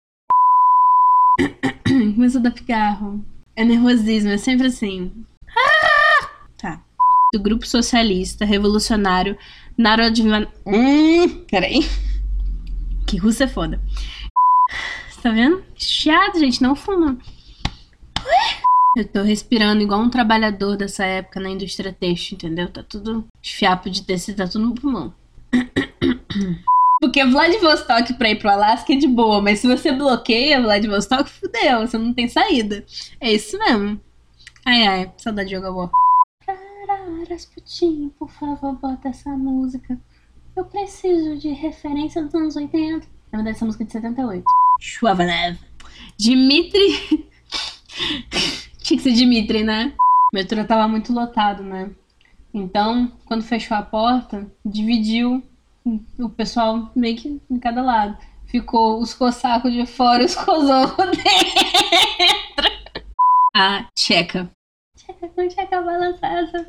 Começou 2.16 2.40
a 2.40 2.44
dar 2.44 2.52
pigarro. 2.52 3.26
É 3.56 3.64
nervosismo, 3.64 4.30
é 4.30 4.38
sempre 4.38 4.68
assim. 4.68 5.12
Ah! 5.50 6.30
Tá. 6.58 6.84
Do 7.34 7.40
Grupo 7.40 7.66
Socialista 7.66 8.46
Revolucionário 8.46 9.38
Narodvan... 9.78 10.48
Hum, 10.66 11.46
peraí. 11.50 11.80
Que 13.06 13.18
russo 13.18 13.44
é 13.44 13.48
foda. 13.48 13.82
Tá 15.22 15.32
vendo? 15.32 15.64
Chiado, 15.76 16.40
gente, 16.40 16.62
não 16.62 16.76
fuma. 16.76 17.18
Eu 18.96 19.08
tô 19.08 19.22
respirando 19.22 19.82
igual 19.82 20.02
um 20.02 20.10
trabalhador 20.10 20.78
dessa 20.78 21.06
época 21.06 21.40
na 21.40 21.50
indústria 21.50 21.94
têxtil, 21.94 22.36
entendeu? 22.36 22.70
Tá 22.70 22.82
tudo. 22.82 23.28
Fiapo 23.42 23.90
de 23.90 24.04
tecido, 24.04 24.38
tá 24.38 24.48
tudo 24.48 24.68
no 24.68 24.76
pulmão. 24.76 25.14
Porque 27.00 27.24
Vladivostok 27.24 28.14
pra 28.16 28.30
ir 28.32 28.40
pro 28.40 28.50
Alasca 28.50 28.94
é 28.94 28.96
de 28.96 29.08
boa, 29.08 29.42
mas 29.42 29.60
se 29.60 29.68
você 29.68 29.92
bloqueia 29.92 30.62
Vladivostok, 30.62 31.30
fudeu, 31.30 31.82
você 31.82 31.98
não 31.98 32.14
tem 32.14 32.28
saída. 32.28 32.84
É 33.20 33.32
isso 33.32 33.58
mesmo. 33.60 34.02
Ai, 34.66 34.88
ai, 34.88 35.12
saudade 35.18 35.50
de 35.50 35.56
jogar 35.56 35.72
boa. 35.72 35.92
Rasputin, 37.30 38.12
por 38.18 38.30
favor, 38.30 38.74
bota 38.76 39.10
essa 39.10 39.30
música. 39.32 40.00
Eu 40.56 40.66
preciso 40.66 41.38
de 41.38 41.50
referência 41.50 42.24
dos 42.24 42.34
anos 42.34 42.56
80. 42.56 43.06
Na 43.32 43.40
verdade, 43.40 43.58
essa 43.58 43.66
música 43.66 43.84
é 43.84 43.88
de 43.88 43.92
78. 43.92 44.44
Shwavanev. 44.80 45.60
Dimitri. 46.18 47.30
Tinha 48.80 48.98
que 48.98 49.04
ser 49.04 49.14
Dimitri, 49.14 49.64
né? 49.64 49.94
O 50.34 50.36
metrô 50.36 50.64
tava 50.66 50.88
muito 50.88 51.14
lotado, 51.14 51.64
né? 51.64 51.92
Então, 52.54 53.12
quando 53.26 53.44
fechou 53.44 53.76
a 53.78 53.82
porta, 53.82 54.50
dividiu 54.66 55.44
o 56.20 56.30
pessoal 56.30 56.92
meio 56.96 57.18
que 57.18 57.42
em 57.50 57.60
cada 57.60 57.82
lado. 57.82 58.18
Ficou 58.46 59.00
os 59.00 59.14
cossacos 59.14 59.74
de 59.74 59.86
fora 59.86 60.24
e 60.24 60.26
os 60.26 60.36
cozocos 60.36 61.06
dentro. 61.12 62.72
A 63.56 63.86
tcheca. 63.96 64.50
Tcheca 64.96 65.28
com 65.30 65.48
tcheca 65.48 65.82
balançada. 65.82 66.66